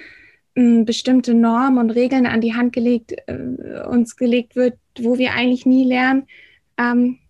äh, 0.57 0.83
bestimmte 0.83 1.33
Normen 1.33 1.79
und 1.79 1.91
Regeln 1.91 2.27
an 2.27 2.41
die 2.41 2.55
Hand 2.55 2.73
gelegt, 2.73 3.15
äh, 3.29 3.87
uns 3.87 4.17
gelegt 4.17 4.57
wird, 4.57 4.79
wo 4.99 5.17
wir 5.17 5.35
eigentlich 5.35 5.65
nie 5.65 5.85
lernen, 5.85 6.27
ähm, 6.77 7.21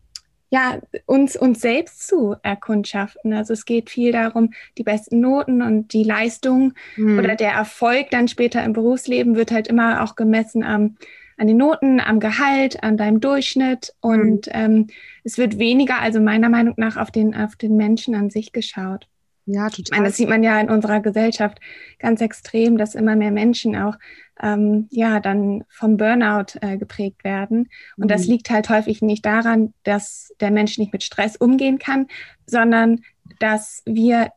ja, 0.55 0.79
uns, 1.07 1.35
uns 1.35 1.61
selbst 1.61 2.07
zu 2.07 2.37
erkundschaften. 2.45 3.33
Also 3.33 3.53
es 3.53 3.65
geht 3.65 3.91
viel 3.91 4.13
darum, 4.13 4.53
die 4.79 4.85
besten 4.85 5.19
Noten 5.19 5.63
und 5.63 5.93
die 5.93 6.05
Leistung 6.05 6.75
mhm. 6.97 7.19
oder 7.19 7.35
der 7.35 7.51
Erfolg 7.51 8.11
dann 8.11 8.29
später 8.29 8.63
im 8.63 8.73
Berufsleben 8.73 9.35
wird 9.35 9.51
halt 9.51 9.67
immer 9.67 10.05
auch 10.05 10.15
gemessen 10.15 10.63
am, 10.63 10.97
an 11.39 11.49
den 11.49 11.57
Noten, 11.57 11.99
am 11.99 12.21
Gehalt, 12.21 12.85
an 12.85 12.97
deinem 12.97 13.19
Durchschnitt 13.19 13.95
und 13.99 14.47
mhm. 14.47 14.53
ähm, 14.53 14.87
es 15.25 15.39
wird 15.39 15.59
weniger, 15.59 16.01
also 16.01 16.21
meiner 16.21 16.51
Meinung 16.51 16.75
nach, 16.77 16.99
auf 16.99 17.11
den, 17.11 17.35
auf 17.35 17.57
den 17.57 17.77
Menschen 17.77 18.15
an 18.15 18.31
sich 18.31 18.53
geschaut. 18.53 19.09
Ja, 19.47 19.69
total. 19.69 19.83
Ich 19.83 19.91
meine, 19.91 20.05
das 20.05 20.17
sieht 20.17 20.29
man 20.29 20.45
ja 20.45 20.61
in 20.61 20.71
unserer 20.71 21.01
Gesellschaft 21.01 21.59
ganz 21.99 22.21
extrem, 22.21 22.79
dass 22.79 22.95
immer 22.95 23.17
mehr 23.17 23.33
Menschen 23.33 23.75
auch 23.75 23.97
ähm, 24.41 24.89
ja 24.91 25.21
dann 25.21 25.65
vom 25.69 25.97
Burnout 25.97 26.59
äh, 26.61 26.77
geprägt 26.77 27.25
werden. 27.25 27.69
Und 27.97 28.05
mhm. 28.05 28.09
das 28.09 28.27
liegt 28.27 28.51
halt 28.51 28.69
häufig 28.69 29.03
nicht 29.03 29.25
daran, 29.25 29.75
dass 29.85 30.33
der 30.41 30.51
Mensch 30.51 30.79
nicht 30.79 30.93
mit 30.93 31.03
Stress 31.03 31.37
umgehen 31.37 31.79
kann, 31.79 32.09
sondern 32.47 33.03
dass 33.39 33.83
wir 33.85 34.31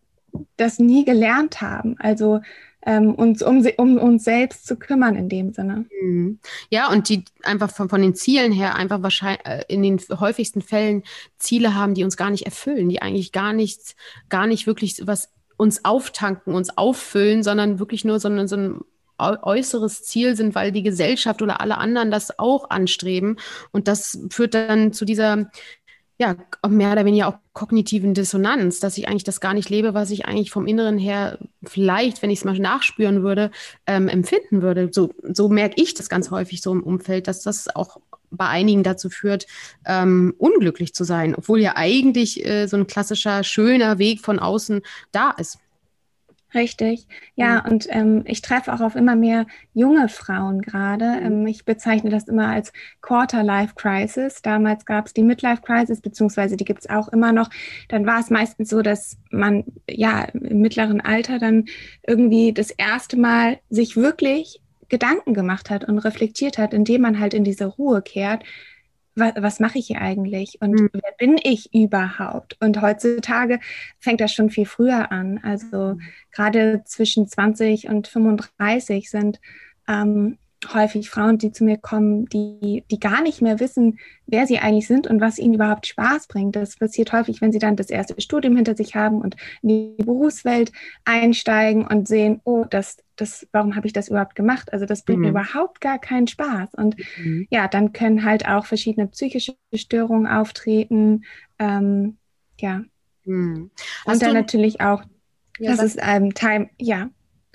das 0.56 0.80
nie 0.80 1.04
gelernt 1.04 1.62
haben. 1.62 1.96
Also 2.00 2.42
ähm, 2.86 3.16
uns 3.16 3.42
um, 3.42 3.68
um 3.77 3.98
uns 3.98 4.24
selbst 4.24 4.66
zu 4.66 4.77
kümmern 4.77 5.16
in 5.16 5.27
dem 5.27 5.51
Sinne. 5.51 5.86
Mhm. 6.01 6.39
Ja, 6.70 6.89
und 6.89 7.10
die 7.10 7.25
einfach 7.44 7.70
von, 7.70 7.89
von 7.89 8.01
den 8.01 8.16
Zielen 8.16 8.54
her 8.54 8.75
einfach 8.75 9.04
wahrscheinlich 9.04 9.46
äh, 9.46 9.63
in 9.68 9.84
den 9.84 10.00
häufigsten 10.20 10.62
Fällen 10.62 11.04
Ziele 11.38 11.75
haben, 11.75 11.96
die 11.96 12.06
uns 12.06 12.16
gar 12.16 12.30
nicht 12.30 12.46
erfüllen, 12.46 12.88
die 12.88 13.01
eigentlich 13.01 13.34
gar 13.34 13.51
nichts, 13.51 13.96
gar 14.30 14.48
nicht 14.48 14.68
wirklich 14.68 15.06
was 15.06 15.30
uns 15.58 15.84
auftanken, 15.84 16.54
uns 16.54 16.77
auffüllen, 16.77 17.44
sondern 17.44 17.80
wirklich 17.80 18.06
nur 18.06 18.20
so, 18.20 18.48
so 18.48 18.56
ein 18.56 18.80
äußeres 19.19 20.03
Ziel 20.03 20.36
sind, 20.36 20.55
weil 20.55 20.71
die 20.71 20.83
Gesellschaft 20.83 21.41
oder 21.41 21.62
alle 21.62 21.77
anderen 21.77 22.12
das 22.12 22.38
auch 22.39 22.69
anstreben. 22.69 23.38
Und 23.71 23.88
das 23.88 24.19
führt 24.29 24.53
dann 24.53 24.93
zu 24.93 25.05
dieser 25.05 25.50
ja, 26.19 26.36
mehr 26.67 26.91
oder 26.93 27.05
weniger 27.05 27.27
auch 27.27 27.38
kognitiven 27.53 28.15
Dissonanz, 28.15 28.79
dass 28.79 28.97
ich 28.97 29.07
eigentlich 29.07 29.24
das 29.24 29.39
gar 29.39 29.53
nicht 29.53 29.69
lebe, 29.69 29.93
was 29.93 30.09
ich 30.09 30.25
eigentlich 30.25 30.50
vom 30.50 30.65
Inneren 30.65 30.97
her 30.97 31.38
vielleicht, 31.63 32.21
wenn 32.21 32.31
ich 32.31 32.39
es 32.39 32.45
mal 32.45 32.57
nachspüren 32.57 33.21
würde, 33.21 33.51
ähm, 33.86 34.07
empfinden 34.07 34.63
würde. 34.63 34.89
So, 34.91 35.13
so 35.21 35.47
merke 35.47 35.79
ich 35.79 35.93
das 35.93 36.09
ganz 36.09 36.31
häufig 36.31 36.62
so 36.62 36.71
im 36.71 36.81
Umfeld, 36.81 37.27
dass 37.27 37.43
das 37.43 37.74
auch 37.75 37.97
bei 38.31 38.47
einigen 38.47 38.83
dazu 38.83 39.09
führt, 39.09 39.45
ähm, 39.86 40.33
unglücklich 40.38 40.93
zu 40.93 41.03
sein, 41.03 41.36
obwohl 41.36 41.59
ja 41.62 41.74
eigentlich 41.75 42.43
äh, 42.45 42.67
so 42.67 42.77
ein 42.77 42.88
klassischer, 42.88 43.43
schöner 43.43 44.00
Weg 44.00 44.21
von 44.21 44.39
außen 44.39 44.81
da 45.12 45.31
ist. 45.31 45.59
Richtig, 46.54 47.08
ja, 47.36 47.62
mhm. 47.62 47.72
und 47.72 47.88
ähm, 47.89 48.24
ich 48.25 48.42
treffe 48.42 48.74
auch 48.74 48.80
auf 48.80 48.96
immer 48.96 49.18
mehr 49.18 49.46
junge 49.74 50.08
Frauen 50.08 50.62
gerade. 50.62 51.20
Mhm. 51.20 51.25
Ähm, 51.25 51.48
ich 51.48 51.66
bezeichne 51.66 52.10
das 52.10 52.27
immer 52.27 52.48
als 52.48 52.72
Quarter-Life-Crisis. 53.01 54.42
Damals 54.42 54.86
gab 54.86 55.08
es 55.08 55.13
die 55.13 55.24
Midlife-Crisis, 55.24 56.00
beziehungsweise 56.00 56.56
die 56.56 56.63
gibt 56.63 56.80
es 56.80 56.89
auch 56.89 57.10
immer 57.10 57.34
noch. 57.34 57.50
Dann 57.89 58.06
war 58.06 58.20
es 58.20 58.30
meistens 58.30 58.70
so, 58.70 58.82
dass 58.82 59.18
man 59.30 59.66
ja 59.89 60.24
im 60.24 60.62
mittleren 60.62 61.01
Alter 61.01 61.38
dann 61.38 61.66
irgendwie 62.06 62.54
das 62.54 62.72
erste 62.72 63.18
Mal 63.18 63.60
sich 63.70 63.98
wirklich 63.98 64.62
Gedanken 64.88 65.34
gemacht 65.34 65.70
hat 65.70 65.84
und 65.84 66.00
reflektiert 66.00 66.58
hat, 66.58 66.74
indem 66.74 67.01
man 67.01 67.20
halt 67.20 67.34
in 67.34 67.44
diese 67.44 67.66
Ruhe 67.66 68.01
kehrt 68.01 68.44
was, 69.17 69.33
was 69.38 69.59
mache 69.59 69.79
ich 69.79 69.88
hier 69.88 70.01
eigentlich 70.01 70.57
und 70.62 70.79
mhm. 70.79 70.89
wer 70.93 71.12
bin 71.17 71.38
ich 71.41 71.74
überhaupt? 71.74 72.57
Und 72.59 72.81
heutzutage 72.81 73.59
fängt 74.00 74.21
das 74.21 74.33
schon 74.33 74.50
viel 74.50 74.65
früher 74.65 75.12
an. 75.12 75.39
Also 75.43 75.95
mhm. 75.95 76.01
gerade 76.31 76.83
zwischen 76.86 77.27
20 77.27 77.89
und 77.89 78.07
35 78.07 79.09
sind 79.09 79.39
ähm, 79.88 80.38
häufig 80.74 81.10
Frauen, 81.10 81.38
die 81.38 81.52
zu 81.52 81.64
mir 81.64 81.78
kommen, 81.78 82.26
die, 82.26 82.84
die 82.90 83.00
gar 83.00 83.22
nicht 83.22 83.42
mehr 83.42 83.60
wissen, 83.60 84.00
wer 84.26 84.48
sie 84.48 84.60
eigentlich 84.60 84.88
sind 84.88 85.08
und 85.08 85.22
was 85.22 85.38
ihnen 85.38 85.54
überhaupt 85.54 85.86
Spaß 85.86 86.28
bringt. 86.28 86.56
Das 86.56 86.78
passiert 86.78 87.14
häufig, 87.14 87.42
wenn 87.42 87.52
sie 87.52 87.60
dann 87.60 87.76
das 87.76 87.90
erste 87.90 88.20
Studium 88.20 88.56
hinter 88.56 88.76
sich 88.76 88.96
haben 88.96 89.22
und 89.22 89.36
in 89.62 89.70
die 89.70 90.04
Berufswelt 90.04 90.72
einsteigen 91.06 91.86
und 91.86 92.08
sehen, 92.08 92.42
oh, 92.44 92.66
das, 92.70 92.98
das, 93.16 93.48
warum 93.52 93.76
habe 93.76 93.88
ich 93.88 93.94
das 93.94 94.10
überhaupt 94.10 94.36
gemacht? 94.36 94.74
Also 94.74 94.86
das 94.86 95.04
bringt 95.04 95.20
mhm. 95.20 95.26
mir 95.26 95.32
überhaupt 95.32 95.80
gar 95.80 96.00
keinen 96.00 96.28
Spaß. 96.28 96.74
Und 96.74 96.98
mhm. 97.18 97.48
ja, 97.52 97.68
dann 97.68 97.94
können 97.94 98.26
halt 98.26 98.48
auch 98.48 98.66
verschiedene 98.66 99.08
psychische 99.08 99.56
Störungen 99.74 100.28
auftreten. 100.28 101.24
Ähm, 101.60 102.18
ja. 102.60 102.82
Mhm. 103.26 103.70
Und 104.06 104.22
dann 104.22 104.34
natürlich 104.34 104.82
auch, 104.82 105.04
ja, 105.60 105.72
das 105.72 105.84
ist 105.84 106.00
ähm, 106.02 106.34
Teil, 106.34 106.70
ja. 106.80 107.10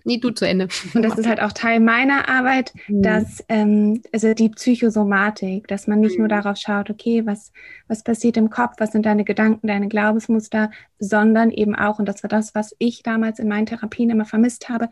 Nee, 0.04 0.18
du 0.18 0.30
zu 0.30 0.46
Ende. 0.46 0.68
Und 0.94 1.02
das 1.02 1.18
ist 1.18 1.26
halt 1.26 1.40
auch 1.40 1.52
Teil 1.52 1.80
meiner 1.80 2.28
Arbeit, 2.28 2.72
mhm. 2.88 3.02
dass 3.02 3.44
ähm, 3.48 4.02
also 4.12 4.34
die 4.34 4.48
Psychosomatik, 4.48 5.68
dass 5.68 5.86
man 5.86 6.00
nicht 6.00 6.14
mhm. 6.14 6.22
nur 6.22 6.28
darauf 6.28 6.56
schaut, 6.56 6.90
okay, 6.90 7.24
was, 7.26 7.52
was 7.88 8.02
passiert 8.02 8.36
im 8.36 8.50
Kopf, 8.50 8.74
was 8.78 8.92
sind 8.92 9.06
deine 9.06 9.24
Gedanken, 9.24 9.66
deine 9.66 9.88
Glaubensmuster, 9.88 10.70
sondern 10.98 11.50
eben 11.50 11.74
auch, 11.74 11.98
und 11.98 12.06
das 12.06 12.22
war 12.22 12.28
das, 12.28 12.54
was 12.54 12.74
ich 12.78 13.02
damals 13.02 13.38
in 13.38 13.48
meinen 13.48 13.66
Therapien 13.66 14.10
immer 14.10 14.24
vermisst 14.24 14.68
habe, 14.68 14.88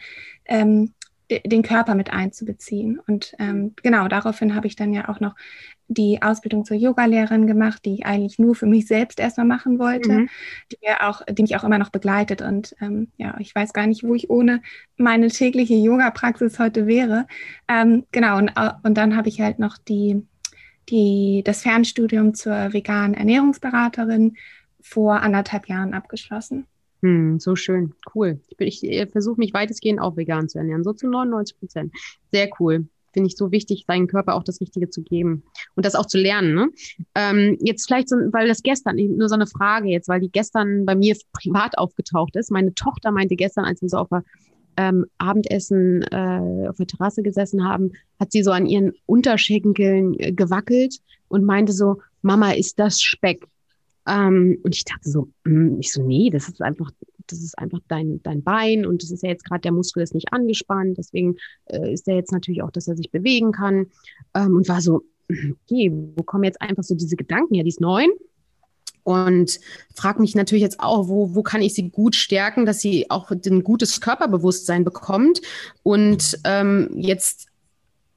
ähm, 0.46 0.92
den 1.30 1.62
Körper 1.62 1.94
mit 1.94 2.12
einzubeziehen. 2.12 3.00
Und 3.06 3.34
ähm, 3.38 3.74
genau 3.82 4.08
daraufhin 4.08 4.54
habe 4.54 4.66
ich 4.66 4.76
dann 4.76 4.92
ja 4.92 5.08
auch 5.08 5.20
noch 5.20 5.34
die 5.88 6.22
Ausbildung 6.22 6.64
zur 6.64 6.76
Yogalehrerin 6.76 7.46
gemacht, 7.46 7.84
die 7.84 7.94
ich 7.94 8.06
eigentlich 8.06 8.38
nur 8.38 8.54
für 8.54 8.66
mich 8.66 8.86
selbst 8.86 9.18
erstmal 9.18 9.46
machen 9.46 9.78
wollte, 9.78 10.10
mhm. 10.10 10.28
die, 10.70 10.78
mir 10.82 11.08
auch, 11.08 11.22
die 11.26 11.42
mich 11.42 11.56
auch 11.56 11.64
immer 11.64 11.78
noch 11.78 11.90
begleitet. 11.90 12.42
Und 12.42 12.76
ähm, 12.80 13.08
ja, 13.16 13.36
ich 13.38 13.54
weiß 13.54 13.72
gar 13.72 13.86
nicht, 13.86 14.04
wo 14.04 14.14
ich 14.14 14.30
ohne 14.30 14.62
meine 14.96 15.28
tägliche 15.28 15.74
Yoga-Praxis 15.74 16.58
heute 16.58 16.86
wäre. 16.86 17.26
Ähm, 17.68 18.04
genau, 18.12 18.38
und, 18.38 18.52
und 18.82 18.94
dann 18.96 19.16
habe 19.16 19.28
ich 19.28 19.40
halt 19.40 19.58
noch 19.58 19.78
die, 19.78 20.24
die, 20.88 21.42
das 21.44 21.62
Fernstudium 21.62 22.34
zur 22.34 22.72
veganen 22.72 23.14
Ernährungsberaterin 23.14 24.36
vor 24.80 25.20
anderthalb 25.20 25.68
Jahren 25.68 25.94
abgeschlossen. 25.94 26.66
Hm, 27.02 27.38
so 27.40 27.56
schön, 27.56 27.94
cool. 28.14 28.40
Ich, 28.58 28.84
ich 28.84 29.10
versuche 29.10 29.38
mich 29.38 29.54
weitestgehend 29.54 30.00
auch 30.00 30.16
vegan 30.16 30.48
zu 30.48 30.58
ernähren, 30.58 30.84
so 30.84 30.92
zu 30.92 31.08
99 31.08 31.58
Prozent. 31.58 31.92
Sehr 32.30 32.50
cool. 32.58 32.88
Finde 33.12 33.26
ich 33.28 33.36
so 33.36 33.50
wichtig, 33.50 33.84
seinem 33.88 34.06
Körper 34.06 34.34
auch 34.34 34.44
das 34.44 34.60
Richtige 34.60 34.88
zu 34.88 35.02
geben 35.02 35.42
und 35.74 35.84
das 35.84 35.96
auch 35.96 36.06
zu 36.06 36.18
lernen. 36.18 36.54
Ne? 36.54 36.68
Ähm, 37.14 37.58
jetzt 37.60 37.86
vielleicht 37.86 38.08
so, 38.08 38.16
weil 38.16 38.46
das 38.46 38.62
gestern, 38.62 38.96
nur 38.96 39.28
so 39.28 39.34
eine 39.34 39.48
Frage 39.48 39.88
jetzt, 39.88 40.08
weil 40.08 40.20
die 40.20 40.30
gestern 40.30 40.84
bei 40.84 40.94
mir 40.94 41.16
privat 41.32 41.76
aufgetaucht 41.76 42.36
ist. 42.36 42.52
Meine 42.52 42.74
Tochter 42.74 43.10
meinte 43.10 43.34
gestern, 43.34 43.64
als 43.64 43.82
wir 43.82 43.88
so 43.88 43.96
auf 43.96 44.08
der 44.10 44.22
ähm, 44.76 45.06
Abendessen 45.18 46.02
äh, 46.02 46.68
auf 46.68 46.76
der 46.76 46.86
Terrasse 46.86 47.22
gesessen 47.22 47.64
haben, 47.64 47.92
hat 48.20 48.30
sie 48.30 48.42
so 48.42 48.52
an 48.52 48.66
ihren 48.66 48.92
Unterschenkeln 49.06 50.14
äh, 50.18 50.32
gewackelt 50.32 50.98
und 51.28 51.44
meinte 51.44 51.72
so, 51.72 52.00
Mama, 52.22 52.52
ist 52.52 52.78
das 52.78 53.00
Speck? 53.00 53.46
Ähm, 54.10 54.58
und 54.64 54.74
ich 54.74 54.84
dachte 54.84 55.08
so, 55.08 55.28
mh, 55.44 55.78
ich 55.78 55.92
so, 55.92 56.02
nee, 56.02 56.30
das 56.30 56.48
ist 56.48 56.60
einfach, 56.60 56.90
das 57.28 57.38
ist 57.38 57.56
einfach 57.58 57.78
dein, 57.86 58.20
dein 58.24 58.42
Bein 58.42 58.84
und 58.84 59.02
das 59.02 59.12
ist 59.12 59.22
ja 59.22 59.28
jetzt 59.28 59.44
gerade, 59.44 59.60
der 59.60 59.72
Muskel 59.72 60.02
ist 60.02 60.14
nicht 60.14 60.32
angespannt, 60.32 60.98
deswegen 60.98 61.36
äh, 61.66 61.92
ist 61.92 62.08
er 62.08 62.16
jetzt 62.16 62.32
natürlich 62.32 62.62
auch, 62.62 62.72
dass 62.72 62.88
er 62.88 62.96
sich 62.96 63.10
bewegen 63.10 63.52
kann. 63.52 63.86
Ähm, 64.34 64.56
und 64.56 64.68
war 64.68 64.80
so, 64.80 65.02
okay, 65.28 65.92
wo 65.92 66.24
kommen 66.24 66.44
jetzt 66.44 66.60
einfach 66.60 66.82
so 66.82 66.96
diese 66.96 67.16
Gedanken 67.16 67.54
her? 67.54 67.62
Die 67.62 67.70
ist 67.70 67.80
neun. 67.80 68.10
Und 69.04 69.60
frage 69.94 70.20
mich 70.20 70.34
natürlich 70.34 70.62
jetzt 70.62 70.80
auch, 70.80 71.08
wo, 71.08 71.34
wo 71.34 71.42
kann 71.42 71.62
ich 71.62 71.74
sie 71.74 71.88
gut 71.88 72.14
stärken, 72.14 72.66
dass 72.66 72.80
sie 72.80 73.10
auch 73.10 73.30
ein 73.30 73.64
gutes 73.64 74.00
Körperbewusstsein 74.00 74.84
bekommt 74.84 75.40
und 75.82 76.38
ähm, 76.44 76.90
jetzt 76.96 77.49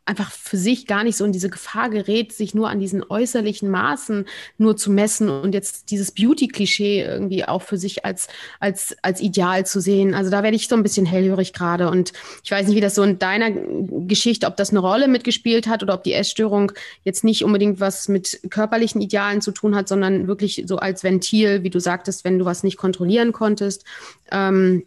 einfach 0.06 0.32
für 0.32 0.58
sich 0.58 0.86
gar 0.86 1.04
nicht 1.04 1.16
so 1.16 1.24
in 1.24 1.32
diese 1.32 1.50
Gefahr 1.50 1.90
gerät, 1.90 2.34
sich 2.34 2.54
nur 2.54 2.70
an 2.70 2.80
diesen 2.80 3.04
äußerlichen 3.08 3.70
Maßen 3.70 4.26
nur 4.58 4.76
zu 4.76 4.92
messen 4.92 5.30
und 5.30 5.54
jetzt 5.54 5.92
dieses 5.92 6.12
Beauty-Klischee 6.12 7.04
irgendwie 7.04 7.46
auch 7.46 7.62
für 7.62 7.78
sich 7.78 8.04
als, 8.04 8.28
als, 8.60 8.98
als 9.02 9.22
Ideal 9.22 9.66
zu 9.66 9.80
sehen. 9.80 10.14
Also 10.14 10.30
da 10.30 10.44
werde 10.44 10.58
ich 10.58 10.68
so 10.68 10.76
ein 10.76 10.84
bisschen 10.84 11.06
hellhörig 11.06 11.54
gerade 11.54 11.90
und 11.90 12.12
ich 12.44 12.52
weiß 12.52 12.68
nicht, 12.68 12.76
wie 12.76 12.82
das 12.82 12.96
so 12.96 13.04
in 13.04 13.18
deiner 13.18 13.52
Geschichte, 13.52 14.48
ob 14.48 14.58
das 14.58 14.72
eine 14.72 14.80
Rolle 14.80 15.08
mitgespielt 15.08 15.68
hat 15.68 15.84
oder 15.84 15.94
ob 15.94 16.04
die 16.04 16.14
Essstörung 16.14 16.74
jetzt 17.04 17.24
nicht 17.24 17.46
unbedingt 17.46 17.80
was 17.80 18.10
mit 18.10 18.42
körperlichen 18.50 19.02
Idealen 19.02 19.42
zu 19.42 19.52
tun 19.52 19.74
hat, 19.74 19.88
sondern 19.88 20.28
wirklich 20.28 20.64
so 20.68 20.78
als 20.78 21.04
Ventil, 21.04 21.64
wie 21.64 21.70
du 21.70 21.80
sagtest, 21.80 22.26
wenn 22.26 22.40
du 22.40 22.46
was 22.46 22.64
nicht 22.64 22.76
kontrollieren 22.78 23.32
konntest. 23.32 23.86
Ähm, 24.32 24.84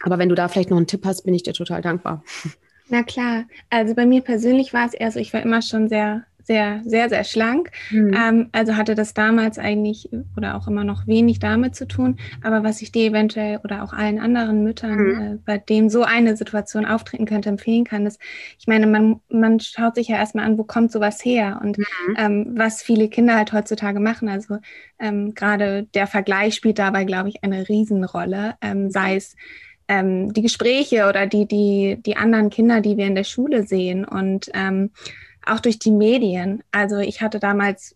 aber 0.00 0.18
wenn 0.18 0.28
du 0.28 0.34
da 0.34 0.46
vielleicht 0.46 0.70
noch 0.70 0.76
einen 0.76 0.86
Tipp 0.86 1.04
hast, 1.04 1.22
bin 1.22 1.34
ich 1.34 1.42
dir 1.42 1.54
total 1.54 1.82
dankbar. 1.82 2.22
Na 2.88 3.02
klar, 3.02 3.44
also 3.70 3.94
bei 3.94 4.06
mir 4.06 4.22
persönlich 4.22 4.72
war 4.72 4.86
es 4.86 4.94
eher 4.94 5.10
so, 5.10 5.18
ich 5.18 5.32
war 5.32 5.42
immer 5.42 5.60
schon 5.62 5.88
sehr, 5.88 6.24
sehr, 6.46 6.80
sehr, 6.84 7.08
sehr 7.08 7.24
schlank. 7.24 7.70
Mhm. 7.90 8.14
Ähm, 8.14 8.48
also 8.52 8.76
hatte 8.76 8.94
das 8.94 9.14
damals 9.14 9.58
eigentlich 9.58 10.08
oder 10.36 10.54
auch 10.54 10.68
immer 10.68 10.84
noch 10.84 11.06
wenig 11.06 11.40
damit 11.40 11.74
zu 11.74 11.88
tun. 11.88 12.18
Aber 12.42 12.62
was 12.62 12.82
ich 12.82 12.92
dir 12.92 13.10
eventuell 13.10 13.58
oder 13.64 13.82
auch 13.82 13.92
allen 13.92 14.20
anderen 14.20 14.62
Müttern, 14.62 14.98
mhm. 14.98 15.20
äh, 15.20 15.38
bei 15.44 15.58
denen 15.58 15.90
so 15.90 16.04
eine 16.04 16.36
Situation 16.36 16.86
auftreten 16.86 17.26
könnte, 17.26 17.48
empfehlen 17.48 17.84
kann, 17.84 18.06
ist, 18.06 18.20
ich 18.58 18.68
meine, 18.68 18.86
man, 18.86 19.20
man 19.28 19.58
schaut 19.58 19.96
sich 19.96 20.08
ja 20.08 20.16
erstmal 20.16 20.44
an, 20.44 20.56
wo 20.56 20.62
kommt 20.62 20.92
sowas 20.92 21.24
her 21.24 21.60
und 21.62 21.78
mhm. 21.78 21.84
ähm, 22.16 22.54
was 22.56 22.82
viele 22.82 23.08
Kinder 23.08 23.34
halt 23.34 23.52
heutzutage 23.52 23.98
machen. 23.98 24.28
Also 24.28 24.58
ähm, 25.00 25.34
gerade 25.34 25.88
der 25.94 26.06
Vergleich 26.06 26.54
spielt 26.54 26.78
dabei, 26.78 27.04
glaube 27.04 27.28
ich, 27.28 27.42
eine 27.42 27.68
Riesenrolle, 27.68 28.54
ähm, 28.62 28.90
sei 28.90 29.16
es 29.16 29.34
ähm, 29.88 30.32
die 30.32 30.42
Gespräche 30.42 31.08
oder 31.08 31.26
die, 31.26 31.46
die, 31.46 31.98
die 32.04 32.16
anderen 32.16 32.50
Kinder, 32.50 32.80
die 32.80 32.96
wir 32.96 33.06
in 33.06 33.14
der 33.14 33.24
Schule 33.24 33.66
sehen 33.66 34.04
und 34.04 34.50
ähm, 34.54 34.90
auch 35.44 35.60
durch 35.60 35.78
die 35.78 35.92
Medien. 35.92 36.62
Also 36.72 36.98
ich 36.98 37.22
hatte 37.22 37.38
damals 37.38 37.94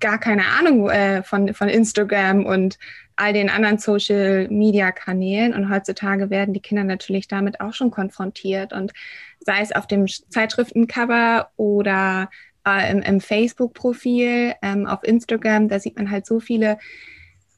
gar 0.00 0.18
keine 0.18 0.44
Ahnung 0.46 0.88
äh, 0.88 1.22
von, 1.22 1.52
von 1.54 1.68
Instagram 1.68 2.44
und 2.44 2.78
all 3.16 3.32
den 3.32 3.48
anderen 3.48 3.78
Social-Media-Kanälen. 3.78 5.54
Und 5.54 5.70
heutzutage 5.70 6.30
werden 6.30 6.54
die 6.54 6.60
Kinder 6.60 6.84
natürlich 6.84 7.28
damit 7.28 7.60
auch 7.60 7.72
schon 7.72 7.90
konfrontiert. 7.90 8.72
Und 8.72 8.92
sei 9.40 9.60
es 9.60 9.72
auf 9.72 9.86
dem 9.86 10.06
Zeitschriftencover 10.06 11.50
oder 11.56 12.30
äh, 12.66 12.90
im, 12.90 13.02
im 13.02 13.20
Facebook-Profil, 13.20 14.54
ähm, 14.62 14.86
auf 14.86 15.02
Instagram, 15.02 15.68
da 15.68 15.80
sieht 15.80 15.96
man 15.96 16.10
halt 16.10 16.26
so 16.26 16.40
viele 16.40 16.78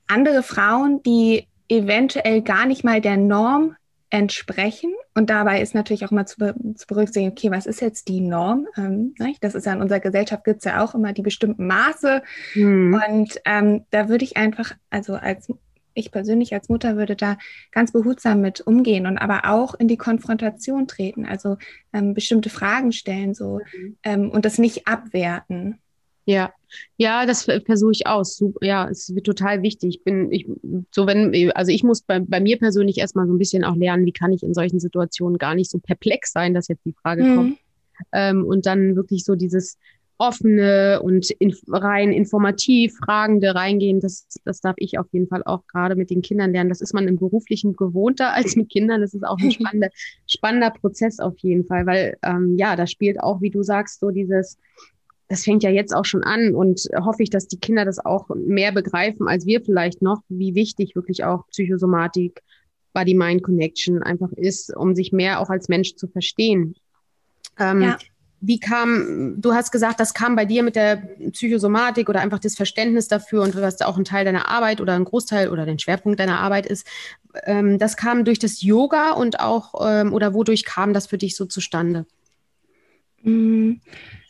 andere 0.06 0.42
Frauen, 0.42 1.02
die 1.02 1.46
eventuell 1.68 2.42
gar 2.42 2.66
nicht 2.66 2.84
mal 2.84 3.00
der 3.00 3.16
Norm 3.16 3.76
entsprechen. 4.10 4.94
Und 5.14 5.30
dabei 5.30 5.60
ist 5.60 5.74
natürlich 5.74 6.04
auch 6.04 6.10
mal 6.10 6.26
zu, 6.26 6.38
be 6.38 6.54
zu 6.74 6.86
berücksichtigen, 6.86 7.32
okay, 7.32 7.50
was 7.50 7.66
ist 7.66 7.80
jetzt 7.80 8.08
die 8.08 8.20
Norm? 8.20 8.66
Ähm, 8.76 9.14
ne? 9.18 9.34
Das 9.40 9.54
ist 9.54 9.66
ja 9.66 9.72
in 9.72 9.82
unserer 9.82 10.00
Gesellschaft 10.00 10.44
gibt 10.44 10.58
es 10.58 10.64
ja 10.64 10.82
auch 10.82 10.94
immer 10.94 11.12
die 11.12 11.22
bestimmten 11.22 11.66
Maße. 11.66 12.22
Mhm. 12.54 13.02
Und 13.08 13.40
ähm, 13.44 13.84
da 13.90 14.08
würde 14.08 14.24
ich 14.24 14.36
einfach, 14.36 14.72
also 14.90 15.14
als 15.14 15.48
ich 15.94 16.12
persönlich 16.12 16.54
als 16.54 16.68
Mutter 16.68 16.96
würde 16.96 17.16
da 17.16 17.36
ganz 17.72 17.92
behutsam 17.92 18.40
mit 18.40 18.60
umgehen 18.60 19.06
und 19.06 19.18
aber 19.18 19.50
auch 19.50 19.74
in 19.74 19.88
die 19.88 19.96
Konfrontation 19.96 20.86
treten, 20.86 21.26
also 21.26 21.58
ähm, 21.92 22.14
bestimmte 22.14 22.50
Fragen 22.50 22.92
stellen 22.92 23.34
so 23.34 23.60
mhm. 23.76 23.96
ähm, 24.04 24.30
und 24.30 24.44
das 24.44 24.58
nicht 24.58 24.86
abwerten. 24.86 25.80
Ja, 26.28 26.52
ja, 26.98 27.24
das 27.24 27.44
versuche 27.44 27.92
ich 27.92 28.06
aus. 28.06 28.44
Ja, 28.60 28.86
es 28.90 29.14
wird 29.14 29.24
total 29.24 29.62
wichtig. 29.62 29.96
Ich 29.96 30.04
bin, 30.04 30.30
ich, 30.30 30.46
so 30.90 31.06
wenn, 31.06 31.50
also 31.54 31.72
ich 31.72 31.82
muss 31.82 32.02
bei, 32.02 32.20
bei 32.20 32.38
mir 32.38 32.58
persönlich 32.58 32.98
erstmal 32.98 33.26
so 33.26 33.32
ein 33.32 33.38
bisschen 33.38 33.64
auch 33.64 33.76
lernen, 33.76 34.04
wie 34.04 34.12
kann 34.12 34.30
ich 34.30 34.42
in 34.42 34.52
solchen 34.52 34.78
Situationen 34.78 35.38
gar 35.38 35.54
nicht 35.54 35.70
so 35.70 35.78
perplex 35.78 36.32
sein, 36.32 36.52
dass 36.52 36.68
jetzt 36.68 36.84
die 36.84 36.92
Frage 36.92 37.24
mhm. 37.24 37.36
kommt. 37.36 37.58
Ähm, 38.12 38.44
und 38.44 38.66
dann 38.66 38.94
wirklich 38.94 39.24
so 39.24 39.36
dieses 39.36 39.78
offene 40.18 41.00
und 41.02 41.30
in, 41.30 41.54
rein 41.68 42.12
informativ 42.12 42.98
fragende 42.98 43.54
reingehen, 43.54 44.00
das, 44.00 44.26
das 44.44 44.60
darf 44.60 44.74
ich 44.76 44.98
auf 44.98 45.06
jeden 45.12 45.28
Fall 45.28 45.42
auch 45.46 45.66
gerade 45.66 45.96
mit 45.96 46.10
den 46.10 46.20
Kindern 46.20 46.52
lernen. 46.52 46.68
Das 46.68 46.82
ist 46.82 46.92
man 46.92 47.08
im 47.08 47.16
beruflichen 47.16 47.74
gewohnter 47.74 48.32
als 48.34 48.54
mit 48.54 48.68
Kindern. 48.68 49.00
Das 49.00 49.14
ist 49.14 49.24
auch 49.24 49.38
ein 49.38 49.50
spannender, 49.50 49.88
spannender 50.26 50.72
Prozess 50.72 51.20
auf 51.20 51.38
jeden 51.38 51.64
Fall, 51.64 51.86
weil 51.86 52.18
ähm, 52.22 52.58
ja, 52.58 52.76
da 52.76 52.86
spielt 52.86 53.18
auch, 53.18 53.40
wie 53.40 53.50
du 53.50 53.62
sagst, 53.62 54.00
so 54.00 54.10
dieses 54.10 54.58
das 55.28 55.44
fängt 55.44 55.62
ja 55.62 55.70
jetzt 55.70 55.94
auch 55.94 56.06
schon 56.06 56.24
an 56.24 56.54
und 56.54 56.88
hoffe 56.98 57.22
ich, 57.22 57.30
dass 57.30 57.46
die 57.46 57.58
Kinder 57.58 57.84
das 57.84 58.04
auch 58.04 58.28
mehr 58.34 58.72
begreifen 58.72 59.28
als 59.28 59.44
wir 59.46 59.60
vielleicht 59.60 60.00
noch, 60.02 60.22
wie 60.28 60.54
wichtig 60.54 60.96
wirklich 60.96 61.24
auch 61.24 61.46
Psychosomatik, 61.48 62.42
Body-Mind-Connection 62.94 64.02
einfach 64.02 64.32
ist, 64.32 64.74
um 64.74 64.94
sich 64.94 65.12
mehr 65.12 65.40
auch 65.40 65.50
als 65.50 65.68
Mensch 65.68 65.94
zu 65.96 66.08
verstehen. 66.08 66.74
Ähm, 67.58 67.82
ja. 67.82 67.98
Wie 68.40 68.58
kam, 68.58 69.34
du 69.36 69.52
hast 69.52 69.72
gesagt, 69.72 70.00
das 70.00 70.14
kam 70.14 70.36
bei 70.36 70.44
dir 70.44 70.62
mit 70.62 70.76
der 70.76 70.96
Psychosomatik 71.32 72.08
oder 72.08 72.20
einfach 72.20 72.38
das 72.38 72.54
Verständnis 72.54 73.08
dafür 73.08 73.42
und 73.42 73.54
was 73.60 73.82
auch 73.82 73.98
ein 73.98 74.04
Teil 74.04 74.24
deiner 74.24 74.48
Arbeit 74.48 74.80
oder 74.80 74.94
ein 74.94 75.04
Großteil 75.04 75.50
oder 75.50 75.66
den 75.66 75.78
Schwerpunkt 75.78 76.20
deiner 76.20 76.38
Arbeit 76.38 76.64
ist. 76.64 76.86
Ähm, 77.44 77.78
das 77.78 77.96
kam 77.96 78.24
durch 78.24 78.38
das 78.38 78.62
Yoga 78.62 79.10
und 79.10 79.40
auch, 79.40 79.74
ähm, 79.86 80.14
oder 80.14 80.34
wodurch 80.34 80.64
kam 80.64 80.94
das 80.94 81.08
für 81.08 81.18
dich 81.18 81.36
so 81.36 81.44
zustande? 81.44 82.06
Mhm 83.22 83.80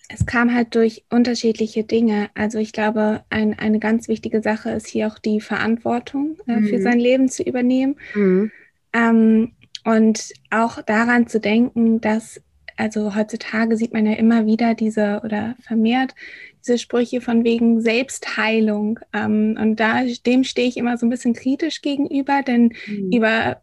es 0.08 0.24
kam 0.24 0.54
halt 0.54 0.74
durch 0.74 1.04
unterschiedliche 1.10 1.84
Dinge. 1.84 2.30
Also 2.34 2.58
ich 2.58 2.72
glaube, 2.72 3.24
ein, 3.28 3.58
eine 3.58 3.78
ganz 3.78 4.08
wichtige 4.08 4.42
Sache 4.42 4.70
ist 4.70 4.86
hier 4.86 5.06
auch 5.06 5.18
die 5.18 5.40
Verantwortung 5.40 6.38
äh, 6.46 6.56
mhm. 6.56 6.66
für 6.66 6.80
sein 6.80 6.98
Leben 6.98 7.28
zu 7.28 7.42
übernehmen. 7.42 7.96
Mhm. 8.14 8.50
Ähm, 8.94 9.52
und 9.84 10.32
auch 10.50 10.82
daran 10.82 11.26
zu 11.28 11.40
denken, 11.40 12.00
dass 12.00 12.40
also 12.76 13.16
heutzutage 13.16 13.76
sieht 13.76 13.92
man 13.92 14.06
ja 14.06 14.12
immer 14.12 14.46
wieder 14.46 14.74
diese 14.74 15.20
oder 15.24 15.56
vermehrt 15.60 16.14
diese 16.60 16.78
Sprüche 16.78 17.20
von 17.20 17.44
wegen 17.44 17.80
Selbstheilung. 17.80 19.00
Ähm, 19.12 19.58
und 19.60 19.76
da, 19.76 20.02
dem 20.26 20.44
stehe 20.44 20.68
ich 20.68 20.76
immer 20.76 20.96
so 20.96 21.06
ein 21.06 21.10
bisschen 21.10 21.34
kritisch 21.34 21.82
gegenüber, 21.82 22.42
denn 22.46 22.72
mhm. 22.86 23.12
über 23.12 23.60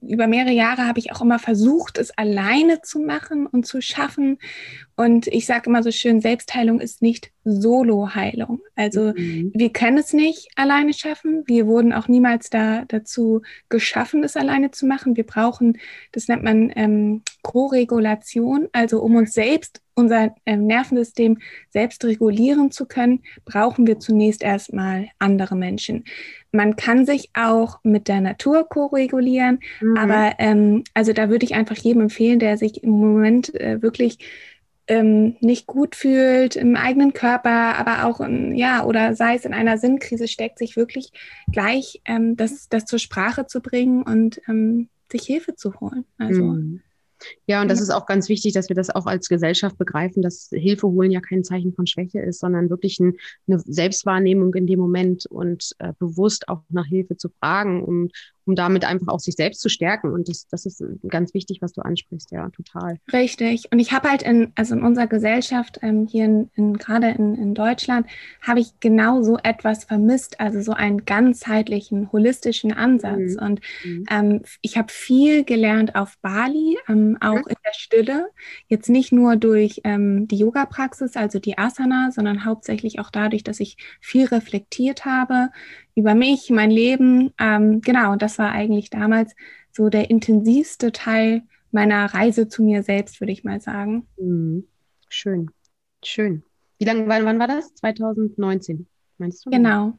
über 0.00 0.26
mehrere 0.26 0.52
Jahre 0.52 0.86
habe 0.86 0.98
ich 0.98 1.12
auch 1.12 1.20
immer 1.20 1.38
versucht, 1.38 1.98
es 1.98 2.10
alleine 2.16 2.82
zu 2.82 2.98
machen 3.00 3.46
und 3.46 3.66
zu 3.66 3.80
schaffen. 3.80 4.38
Und 4.96 5.26
ich 5.28 5.46
sage 5.46 5.70
immer 5.70 5.82
so 5.82 5.90
schön, 5.90 6.20
Selbstheilung 6.20 6.80
ist 6.80 7.02
nicht 7.02 7.30
Solo-Heilung. 7.44 8.60
Also 8.74 9.12
mhm. 9.16 9.52
wir 9.54 9.72
können 9.72 9.98
es 9.98 10.12
nicht 10.12 10.48
alleine 10.56 10.92
schaffen. 10.92 11.44
Wir 11.46 11.66
wurden 11.66 11.92
auch 11.92 12.08
niemals 12.08 12.50
da, 12.50 12.84
dazu 12.86 13.42
geschaffen, 13.68 14.24
es 14.24 14.36
alleine 14.36 14.70
zu 14.70 14.86
machen. 14.86 15.16
Wir 15.16 15.24
brauchen, 15.24 15.78
das 16.12 16.28
nennt 16.28 16.42
man 16.42 16.72
ähm, 16.74 17.22
Co-Regulation. 17.42 18.68
Also 18.72 19.00
um 19.00 19.16
uns 19.16 19.32
selbst, 19.32 19.80
unser 19.94 20.34
ähm, 20.46 20.66
Nervensystem 20.66 21.38
selbst 21.70 22.04
regulieren 22.04 22.70
zu 22.70 22.86
können, 22.86 23.22
brauchen 23.44 23.86
wir 23.86 23.98
zunächst 23.98 24.42
erstmal 24.42 25.08
andere 25.18 25.56
Menschen. 25.56 26.04
Man 26.52 26.76
kann 26.76 27.04
sich 27.04 27.30
auch 27.34 27.80
mit 27.82 28.08
der 28.08 28.20
Natur 28.20 28.68
ko-regulieren, 28.68 29.60
mhm. 29.80 29.96
aber 29.96 30.34
ähm, 30.38 30.84
also 30.94 31.12
da 31.12 31.28
würde 31.28 31.44
ich 31.44 31.54
einfach 31.54 31.76
jedem 31.76 32.02
empfehlen, 32.02 32.38
der 32.38 32.56
sich 32.56 32.82
im 32.82 32.90
Moment 32.90 33.54
äh, 33.54 33.82
wirklich 33.82 34.18
ähm, 34.88 35.36
nicht 35.40 35.66
gut 35.66 35.94
fühlt 35.94 36.56
im 36.56 36.74
eigenen 36.74 37.12
Körper, 37.12 37.76
aber 37.76 38.06
auch 38.06 38.20
in, 38.20 38.54
ja, 38.54 38.84
oder 38.84 39.14
sei 39.14 39.34
es 39.34 39.44
in 39.44 39.52
einer 39.52 39.78
Sinnkrise 39.78 40.26
steckt, 40.26 40.58
sich 40.58 40.76
wirklich 40.76 41.12
gleich 41.52 42.00
ähm, 42.06 42.36
das, 42.36 42.68
das 42.68 42.86
zur 42.86 42.98
Sprache 42.98 43.46
zu 43.46 43.60
bringen 43.60 44.02
und 44.02 44.40
ähm, 44.48 44.88
sich 45.12 45.22
Hilfe 45.24 45.54
zu 45.54 45.78
holen. 45.80 46.04
Also 46.16 46.42
mhm. 46.42 46.82
Ja, 47.46 47.62
und 47.62 47.68
das 47.68 47.80
ist 47.80 47.90
auch 47.90 48.06
ganz 48.06 48.28
wichtig, 48.28 48.52
dass 48.52 48.68
wir 48.68 48.76
das 48.76 48.90
auch 48.90 49.06
als 49.06 49.28
Gesellschaft 49.28 49.76
begreifen, 49.78 50.22
dass 50.22 50.48
Hilfe 50.52 50.86
holen 50.86 51.10
ja 51.10 51.20
kein 51.20 51.44
Zeichen 51.44 51.74
von 51.74 51.86
Schwäche 51.86 52.20
ist, 52.20 52.40
sondern 52.40 52.70
wirklich 52.70 53.00
ein, 53.00 53.16
eine 53.46 53.58
Selbstwahrnehmung 53.58 54.54
in 54.54 54.66
dem 54.66 54.78
Moment 54.78 55.26
und 55.26 55.72
äh, 55.78 55.92
bewusst 55.98 56.48
auch 56.48 56.62
nach 56.68 56.86
Hilfe 56.86 57.16
zu 57.16 57.28
fragen, 57.40 57.82
um, 57.82 58.08
um 58.48 58.54
damit 58.54 58.86
einfach 58.86 59.08
auch 59.08 59.20
sich 59.20 59.34
selbst 59.34 59.60
zu 59.60 59.68
stärken. 59.68 60.10
Und 60.10 60.28
das, 60.28 60.48
das 60.48 60.64
ist 60.64 60.82
ganz 61.06 61.34
wichtig, 61.34 61.60
was 61.60 61.74
du 61.74 61.82
ansprichst, 61.82 62.30
ja, 62.32 62.48
total. 62.48 62.98
Richtig. 63.12 63.70
Und 63.70 63.78
ich 63.78 63.92
habe 63.92 64.08
halt 64.08 64.22
in, 64.22 64.52
also 64.54 64.74
in 64.74 64.82
unserer 64.82 65.06
Gesellschaft, 65.06 65.78
ähm, 65.82 66.06
hier 66.06 66.24
in, 66.24 66.50
in 66.54 66.78
gerade 66.78 67.10
in, 67.10 67.34
in 67.34 67.54
Deutschland, 67.54 68.06
habe 68.40 68.60
ich 68.60 68.80
genau 68.80 69.22
so 69.22 69.36
etwas 69.42 69.84
vermisst, 69.84 70.40
also 70.40 70.62
so 70.62 70.72
einen 70.72 71.04
ganzheitlichen, 71.04 72.10
holistischen 72.10 72.72
Ansatz. 72.72 73.34
Mhm. 73.34 73.38
Und 73.38 73.60
mhm. 73.84 74.04
ähm, 74.10 74.42
ich 74.62 74.78
habe 74.78 74.90
viel 74.90 75.44
gelernt 75.44 75.94
auf 75.94 76.16
Bali, 76.22 76.78
ähm, 76.88 77.18
auch 77.20 77.34
mhm. 77.34 77.48
in 77.48 77.56
der 77.66 77.74
Stille. 77.74 78.30
Jetzt 78.68 78.88
nicht 78.88 79.12
nur 79.12 79.36
durch 79.36 79.82
ähm, 79.84 80.26
die 80.26 80.38
Yoga-Praxis, 80.38 81.16
also 81.16 81.38
die 81.38 81.58
Asana, 81.58 82.12
sondern 82.12 82.46
hauptsächlich 82.46 82.98
auch 82.98 83.10
dadurch, 83.10 83.44
dass 83.44 83.60
ich 83.60 83.76
viel 84.00 84.24
reflektiert 84.24 85.04
habe, 85.04 85.50
über 85.98 86.14
mich, 86.14 86.48
mein 86.50 86.70
Leben. 86.70 87.32
Ähm, 87.38 87.80
genau, 87.80 88.16
das 88.16 88.38
war 88.38 88.52
eigentlich 88.52 88.88
damals 88.88 89.34
so 89.72 89.88
der 89.88 90.10
intensivste 90.10 90.92
Teil 90.92 91.42
meiner 91.72 92.06
Reise 92.06 92.48
zu 92.48 92.62
mir 92.62 92.82
selbst, 92.82 93.20
würde 93.20 93.32
ich 93.32 93.44
mal 93.44 93.60
sagen. 93.60 94.06
Mhm. 94.16 94.64
Schön, 95.08 95.50
schön. 96.04 96.44
Wie 96.78 96.84
lange, 96.84 97.08
wann, 97.08 97.24
wann 97.24 97.38
war 97.38 97.48
das? 97.48 97.74
2019, 97.74 98.86
meinst 99.18 99.44
du? 99.44 99.50
Genau. 99.50 99.98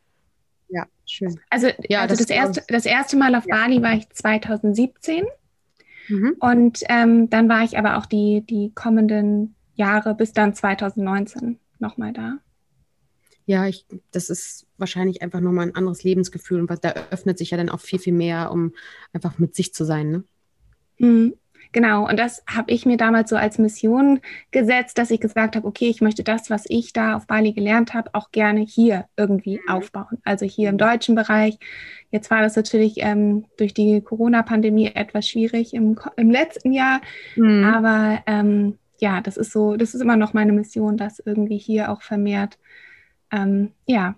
Ja, 0.70 0.86
schön. 1.06 1.40
Also, 1.50 1.68
ja, 1.90 2.02
also 2.02 2.16
das, 2.16 2.28
das, 2.28 2.30
erste, 2.30 2.64
das 2.68 2.86
erste 2.86 3.18
Mal 3.18 3.36
auf 3.36 3.46
ja. 3.46 3.56
Bali 3.56 3.82
war 3.82 3.94
ich 3.94 4.10
2017. 4.10 5.26
Mhm. 6.08 6.36
Und 6.40 6.80
ähm, 6.88 7.30
dann 7.30 7.50
war 7.50 7.64
ich 7.64 7.78
aber 7.78 7.98
auch 7.98 8.06
die, 8.06 8.42
die 8.42 8.72
kommenden 8.74 9.56
Jahre 9.76 10.16
bis 10.16 10.32
dann 10.32 10.54
2019 10.54 11.60
nochmal 11.80 12.14
da 12.14 12.40
ja, 13.50 13.66
ich, 13.66 13.84
das 14.12 14.30
ist 14.30 14.68
wahrscheinlich 14.78 15.24
einfach 15.24 15.40
nochmal 15.40 15.66
ein 15.66 15.76
anderes 15.76 16.04
Lebensgefühl 16.04 16.60
und 16.60 16.70
was, 16.70 16.82
da 16.82 16.94
öffnet 17.10 17.40
sich 17.40 17.50
ja 17.50 17.58
dann 17.58 17.70
auch 17.70 17.80
viel, 17.80 17.98
viel 17.98 18.14
mehr, 18.14 18.52
um 18.52 18.74
einfach 19.12 19.40
mit 19.40 19.56
sich 19.56 19.74
zu 19.74 19.86
sein. 19.86 20.12
Ne? 20.12 20.24
Mhm. 21.00 21.34
Genau, 21.72 22.08
und 22.08 22.18
das 22.18 22.44
habe 22.48 22.72
ich 22.72 22.86
mir 22.86 22.98
damals 22.98 23.32
so 23.32 23.36
als 23.36 23.58
Mission 23.58 24.20
gesetzt, 24.52 25.00
dass 25.00 25.10
ich 25.10 25.20
gesagt 25.20 25.56
habe, 25.56 25.68
okay, 25.68 25.88
ich 25.88 26.00
möchte 26.00 26.24
das, 26.24 26.52
was 26.52 26.66
ich 26.68 26.94
da 26.94 27.16
auf 27.16 27.26
Bali 27.26 27.54
gelernt 27.54 27.96
habe, 27.96 28.12
auch 28.14 28.32
gerne 28.32 28.62
hier 28.62 29.06
irgendwie 29.18 29.58
mhm. 29.58 29.70
aufbauen. 29.74 30.20
Also 30.24 30.46
hier 30.46 30.70
im 30.70 30.78
deutschen 30.78 31.16
Bereich. 31.16 31.58
Jetzt 32.12 32.30
war 32.30 32.42
das 32.42 32.56
natürlich 32.56 32.98
ähm, 32.98 33.46
durch 33.58 33.74
die 33.74 34.02
Corona-Pandemie 34.02 34.92
etwas 34.94 35.28
schwierig 35.28 35.74
im, 35.74 35.98
im 36.18 36.30
letzten 36.30 36.72
Jahr, 36.72 37.02
mhm. 37.36 37.64
aber 37.64 38.22
ähm, 38.28 38.78
ja, 39.00 39.22
das 39.22 39.38
ist 39.38 39.52
so, 39.52 39.76
das 39.76 39.96
ist 39.96 40.02
immer 40.02 40.18
noch 40.18 40.34
meine 40.34 40.52
Mission, 40.54 40.98
das 40.98 41.20
irgendwie 41.20 41.58
hier 41.58 41.92
auch 41.92 42.04
vermehrt 42.04 42.60
ähm, 43.32 43.72
ja, 43.86 44.16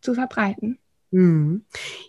zu 0.00 0.14
verbreiten. 0.14 0.78
Mhm. 1.10 1.64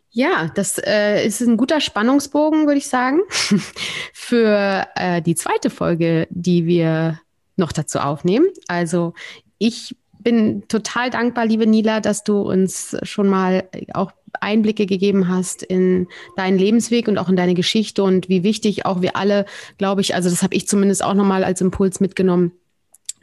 Ja, 0.09 0.49
das 0.55 0.79
äh, 0.83 1.25
ist 1.25 1.41
ein 1.41 1.57
guter 1.57 1.81
Spannungsbogen, 1.81 2.65
würde 2.65 2.77
ich 2.77 2.87
sagen, 2.87 3.19
für 4.13 4.87
äh, 4.95 5.21
die 5.21 5.35
zweite 5.35 5.69
Folge, 5.69 6.27
die 6.29 6.65
wir 6.65 7.19
noch 7.57 7.71
dazu 7.71 7.99
aufnehmen. 7.99 8.47
Also 8.67 9.13
ich 9.57 9.95
bin 10.19 10.67
total 10.67 11.11
dankbar, 11.11 11.45
liebe 11.45 11.67
Nila, 11.67 11.99
dass 11.99 12.23
du 12.23 12.41
uns 12.41 12.97
schon 13.03 13.29
mal 13.29 13.69
auch 13.93 14.11
Einblicke 14.41 14.85
gegeben 14.85 15.27
hast 15.27 15.63
in 15.63 16.07
deinen 16.35 16.57
Lebensweg 16.57 17.07
und 17.07 17.17
auch 17.17 17.29
in 17.29 17.35
deine 17.35 17.53
Geschichte 17.53 18.03
und 18.03 18.27
wie 18.27 18.43
wichtig 18.43 18.85
auch 18.85 19.01
wir 19.01 19.15
alle, 19.15 19.45
glaube 19.77 20.01
ich, 20.01 20.15
also 20.15 20.29
das 20.29 20.43
habe 20.43 20.55
ich 20.55 20.67
zumindest 20.67 21.03
auch 21.03 21.13
nochmal 21.13 21.43
als 21.43 21.61
Impuls 21.61 21.99
mitgenommen, 21.99 22.53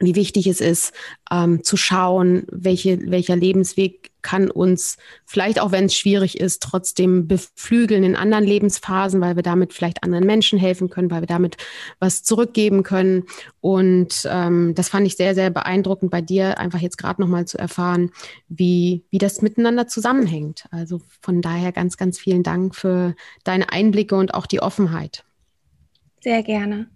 wie 0.05 0.15
wichtig 0.15 0.47
es 0.47 0.61
ist, 0.61 0.93
ähm, 1.31 1.63
zu 1.63 1.77
schauen, 1.77 2.45
welche, 2.51 3.09
welcher 3.09 3.35
Lebensweg 3.35 4.11
kann 4.23 4.49
uns 4.49 4.97
vielleicht 5.25 5.59
auch, 5.59 5.71
wenn 5.71 5.85
es 5.85 5.95
schwierig 5.95 6.39
ist, 6.39 6.63
trotzdem 6.63 7.27
beflügeln 7.27 8.03
in 8.03 8.15
anderen 8.15 8.45
Lebensphasen, 8.45 9.21
weil 9.21 9.35
wir 9.35 9.43
damit 9.43 9.73
vielleicht 9.73 10.01
anderen 10.01 10.25
Menschen 10.25 10.57
helfen 10.57 10.89
können, 10.89 11.11
weil 11.11 11.21
wir 11.21 11.27
damit 11.27 11.57
was 11.99 12.23
zurückgeben 12.23 12.83
können. 12.83 13.25
Und 13.61 14.27
ähm, 14.31 14.73
das 14.75 14.89
fand 14.89 15.05
ich 15.05 15.17
sehr, 15.17 15.35
sehr 15.35 15.49
beeindruckend 15.49 16.09
bei 16.09 16.21
dir, 16.21 16.57
einfach 16.57 16.79
jetzt 16.79 16.97
gerade 16.97 17.21
nochmal 17.21 17.45
zu 17.45 17.59
erfahren, 17.59 18.11
wie, 18.47 19.03
wie 19.09 19.17
das 19.19 19.41
miteinander 19.41 19.87
zusammenhängt. 19.87 20.65
Also 20.71 21.01
von 21.21 21.41
daher 21.41 21.71
ganz, 21.71 21.97
ganz 21.97 22.17
vielen 22.17 22.43
Dank 22.43 22.75
für 22.75 23.15
deine 23.43 23.71
Einblicke 23.71 24.15
und 24.15 24.33
auch 24.33 24.45
die 24.45 24.61
Offenheit. 24.61 25.25
Sehr 26.21 26.41
gerne. 26.41 26.87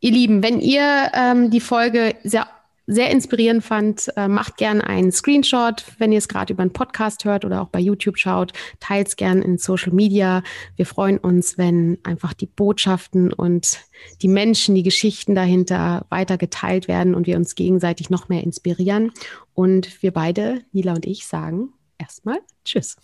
Ihr 0.00 0.12
Lieben, 0.12 0.42
wenn 0.42 0.60
ihr 0.60 1.10
ähm, 1.14 1.50
die 1.50 1.60
Folge 1.60 2.14
sehr 2.24 2.46
sehr 2.90 3.10
inspirierend 3.10 3.62
fand, 3.62 4.10
äh, 4.16 4.28
macht 4.28 4.56
gerne 4.56 4.84
einen 4.86 5.12
Screenshot, 5.12 5.84
wenn 5.98 6.10
ihr 6.10 6.18
es 6.18 6.26
gerade 6.26 6.54
über 6.54 6.62
einen 6.62 6.72
Podcast 6.72 7.26
hört 7.26 7.44
oder 7.44 7.60
auch 7.60 7.68
bei 7.68 7.78
YouTube 7.78 8.16
schaut. 8.16 8.52
Teilt 8.80 9.08
es 9.08 9.16
gerne 9.16 9.42
in 9.42 9.58
Social 9.58 9.92
Media. 9.92 10.42
Wir 10.76 10.86
freuen 10.86 11.18
uns, 11.18 11.58
wenn 11.58 11.98
einfach 12.02 12.32
die 12.32 12.46
Botschaften 12.46 13.30
und 13.30 13.80
die 14.22 14.28
Menschen, 14.28 14.74
die 14.74 14.82
Geschichten 14.82 15.34
dahinter 15.34 16.06
weiter 16.08 16.38
geteilt 16.38 16.88
werden 16.88 17.14
und 17.14 17.26
wir 17.26 17.36
uns 17.36 17.54
gegenseitig 17.54 18.08
noch 18.08 18.30
mehr 18.30 18.42
inspirieren. 18.42 19.12
Und 19.52 20.02
wir 20.02 20.12
beide, 20.12 20.62
Nila 20.72 20.94
und 20.94 21.04
ich, 21.04 21.26
sagen 21.26 21.74
erstmal 21.98 22.40
Tschüss. 22.64 22.96